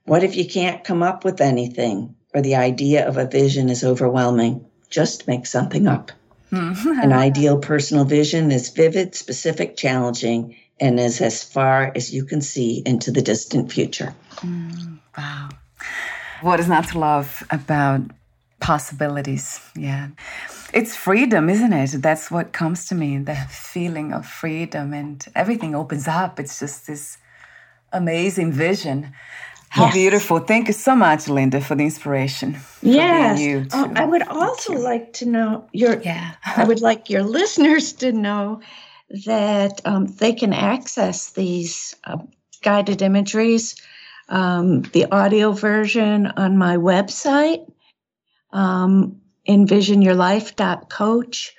What 0.06 0.24
if 0.24 0.36
you 0.36 0.48
can't 0.48 0.84
come 0.84 1.04
up 1.04 1.24
with 1.24 1.42
anything 1.42 2.16
or 2.34 2.42
the 2.42 2.56
idea 2.56 3.08
of 3.08 3.18
a 3.18 3.28
vision 3.28 3.70
is 3.70 3.84
overwhelming? 3.84 4.66
Just 4.90 5.28
make 5.28 5.46
something 5.46 5.88
up. 5.88 6.12
An 6.52 7.14
ideal 7.14 7.60
personal 7.60 8.04
vision 8.04 8.52
is 8.52 8.70
vivid, 8.70 9.16
specific, 9.16 9.78
challenging, 9.78 10.56
and 10.82 11.00
is 11.00 11.22
as 11.22 11.44
far 11.44 11.92
as 11.96 12.12
you 12.14 12.26
can 12.26 12.42
see 12.42 12.82
into 12.86 13.12
the 13.12 13.22
distant 13.22 13.72
future. 13.72 14.14
Mm, 14.38 15.00
wow. 15.18 15.50
What 16.42 16.60
is 16.60 16.68
not 16.68 16.88
to 16.90 17.00
love 17.00 17.44
about 17.52 18.02
possibilities? 18.60 19.62
Yeah. 19.76 20.10
It's 20.74 20.96
freedom, 20.96 21.50
isn't 21.50 21.72
it? 21.72 22.02
That's 22.02 22.32
what 22.32 22.52
comes 22.52 22.88
to 22.88 22.96
me 22.96 23.20
the 23.20 23.36
feeling 23.50 24.12
of 24.12 24.26
freedom, 24.26 24.94
and 24.94 25.24
everything 25.36 25.76
opens 25.76 26.08
up. 26.08 26.40
It's 26.40 26.60
just 26.60 26.88
this 26.88 27.18
amazing 27.92 28.52
vision. 28.52 29.14
How 29.70 29.86
yes. 29.86 29.94
beautiful. 29.94 30.40
Thank 30.40 30.68
you 30.68 30.74
so 30.74 30.96
much, 30.96 31.30
Linda, 31.30 31.62
for 31.62 31.76
the 31.76 31.84
inspiration. 31.84 32.58
Yes. 32.82 33.70
Oh, 33.74 33.92
I 33.96 34.06
would 34.06 34.24
also 34.24 34.74
like 34.74 35.14
to 35.14 35.26
know 35.26 35.70
your 35.72 36.02
yeah. 36.02 36.34
I 36.44 36.64
would 36.64 36.82
like 36.82 37.10
your 37.10 37.24
listeners 37.38 37.94
to 37.94 38.12
know 38.12 38.62
that 39.26 39.82
um, 39.86 40.08
they 40.08 40.34
can 40.34 40.54
access 40.54 41.32
these 41.32 41.96
uh, 42.04 42.18
guided 42.62 43.02
imageries, 43.02 43.82
um, 44.30 44.82
the 44.82 45.12
audio 45.12 45.52
version 45.52 46.28
on 46.28 46.58
my 46.58 46.78
website, 46.78 47.70
um, 48.52 49.22
envisionyourlife.coach, 49.48 51.56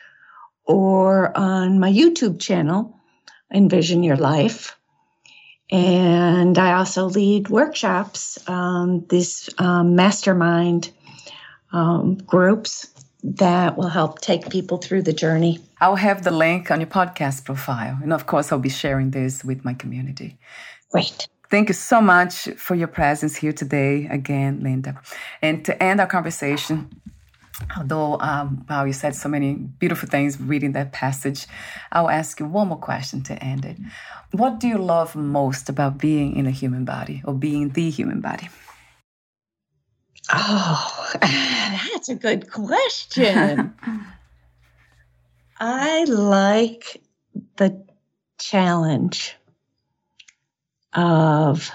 or 0.64 1.36
on 1.36 1.80
my 1.80 1.92
YouTube 1.92 2.40
channel, 2.40 2.98
Envision 3.52 4.02
Your 4.02 4.16
Life. 4.16 4.76
And 5.70 6.58
I 6.58 6.74
also 6.74 7.06
lead 7.06 7.48
workshops, 7.48 8.38
um, 8.48 9.06
these 9.08 9.48
um, 9.58 9.96
mastermind 9.96 10.90
um, 11.72 12.16
groups 12.16 12.91
that 13.22 13.76
will 13.76 13.88
help 13.88 14.20
take 14.20 14.50
people 14.50 14.78
through 14.78 15.02
the 15.02 15.12
journey. 15.12 15.60
I'll 15.80 15.96
have 15.96 16.24
the 16.24 16.30
link 16.30 16.70
on 16.70 16.80
your 16.80 16.88
podcast 16.88 17.44
profile. 17.44 17.98
And 18.02 18.12
of 18.12 18.26
course, 18.26 18.50
I'll 18.50 18.58
be 18.58 18.68
sharing 18.68 19.10
this 19.12 19.44
with 19.44 19.64
my 19.64 19.74
community. 19.74 20.38
Great. 20.90 21.28
Thank 21.50 21.68
you 21.68 21.74
so 21.74 22.00
much 22.00 22.48
for 22.56 22.74
your 22.74 22.88
presence 22.88 23.36
here 23.36 23.52
today 23.52 24.06
again, 24.10 24.60
Linda. 24.62 25.00
And 25.42 25.64
to 25.66 25.82
end 25.82 26.00
our 26.00 26.06
conversation, 26.06 26.90
although 27.76 28.18
um, 28.20 28.64
wow, 28.68 28.84
you 28.84 28.92
said 28.92 29.14
so 29.14 29.28
many 29.28 29.54
beautiful 29.54 30.08
things 30.08 30.40
reading 30.40 30.72
that 30.72 30.92
passage, 30.92 31.46
I'll 31.92 32.08
ask 32.08 32.40
you 32.40 32.46
one 32.46 32.68
more 32.68 32.78
question 32.78 33.22
to 33.24 33.34
end 33.42 33.64
it. 33.64 33.76
What 34.32 34.60
do 34.60 34.66
you 34.66 34.78
love 34.78 35.14
most 35.14 35.68
about 35.68 35.98
being 35.98 36.36
in 36.36 36.46
a 36.46 36.50
human 36.50 36.84
body 36.84 37.22
or 37.24 37.34
being 37.34 37.68
the 37.70 37.90
human 37.90 38.20
body? 38.20 38.48
Oh, 40.30 41.10
that's 41.20 42.08
a 42.08 42.14
good 42.14 42.50
question. 42.50 43.74
I 45.60 46.04
like 46.04 47.02
the 47.56 47.84
challenge 48.38 49.36
of 50.92 51.70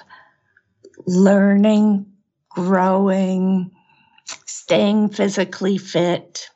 learning, 1.05 2.05
growing, 2.49 3.71
staying 4.45 5.09
physically 5.09 5.77
fit, 5.77 6.49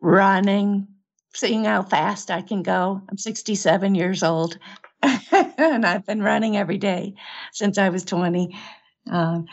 running, 0.00 0.88
seeing 1.34 1.64
how 1.64 1.82
fast 1.82 2.30
I 2.30 2.42
can 2.42 2.62
go. 2.62 3.02
I'm 3.08 3.18
67 3.18 3.94
years 3.94 4.22
old 4.22 4.58
and 5.32 5.86
I've 5.86 6.06
been 6.06 6.22
running 6.22 6.56
every 6.56 6.78
day 6.78 7.14
since 7.52 7.78
I 7.78 7.90
was 7.90 8.04
20. 8.04 8.56
Um, 9.10 9.46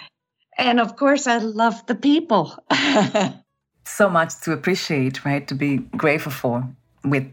and 0.57 0.79
of 0.79 0.95
course, 0.95 1.27
I 1.27 1.37
love 1.37 1.85
the 1.85 1.95
people. 1.95 2.57
so 3.85 4.09
much 4.09 4.39
to 4.41 4.51
appreciate, 4.51 5.25
right? 5.25 5.47
To 5.47 5.55
be 5.55 5.77
grateful 5.77 6.31
for 6.31 6.67
with 7.03 7.25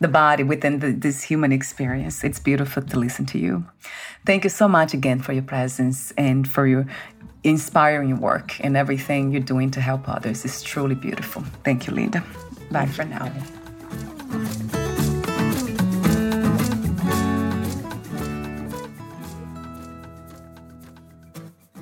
the 0.00 0.08
body 0.08 0.42
within 0.42 0.80
the, 0.80 0.92
this 0.92 1.22
human 1.22 1.52
experience. 1.52 2.22
It's 2.22 2.38
beautiful 2.38 2.82
to 2.82 2.98
listen 2.98 3.26
to 3.26 3.38
you. 3.38 3.64
Thank 4.26 4.44
you 4.44 4.50
so 4.50 4.68
much 4.68 4.92
again 4.92 5.20
for 5.20 5.32
your 5.32 5.42
presence 5.42 6.12
and 6.18 6.46
for 6.46 6.66
your 6.66 6.86
inspiring 7.44 8.20
work 8.20 8.58
and 8.60 8.76
everything 8.76 9.30
you're 9.32 9.40
doing 9.40 9.70
to 9.70 9.80
help 9.80 10.08
others. 10.08 10.44
It's 10.44 10.62
truly 10.62 10.94
beautiful. 10.94 11.42
Thank 11.64 11.86
you, 11.86 11.94
Linda. 11.94 12.22
Bye 12.70 12.86
for 12.86 13.04
now. 13.04 13.32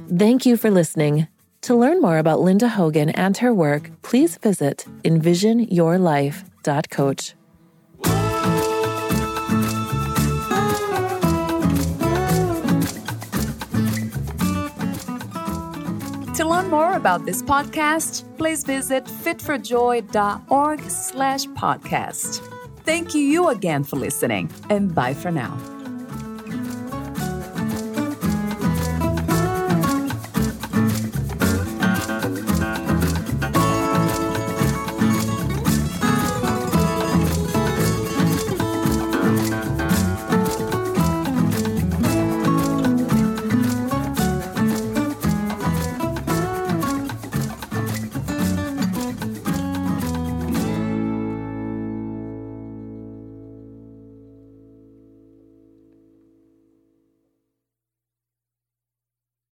Thank 0.08 0.46
you 0.46 0.56
for 0.56 0.70
listening. 0.70 1.26
To 1.62 1.74
learn 1.74 2.00
more 2.02 2.18
about 2.18 2.40
Linda 2.40 2.68
Hogan 2.68 3.08
and 3.10 3.36
her 3.38 3.52
work, 3.54 3.90
please 4.02 4.36
visit 4.36 4.86
envisionyourlife.coach. 5.02 7.34
To 16.34 16.44
learn 16.44 16.68
more 16.68 16.94
about 16.94 17.24
this 17.24 17.42
podcast, 17.42 18.24
please 18.36 18.64
visit 18.64 19.04
fitforjoy.org 19.04 20.80
slash 20.90 21.46
podcast. 21.46 22.42
Thank 22.84 23.14
you 23.14 23.48
again 23.48 23.84
for 23.84 23.96
listening, 23.96 24.50
and 24.68 24.94
bye 24.94 25.14
for 25.14 25.30
now. 25.30 25.56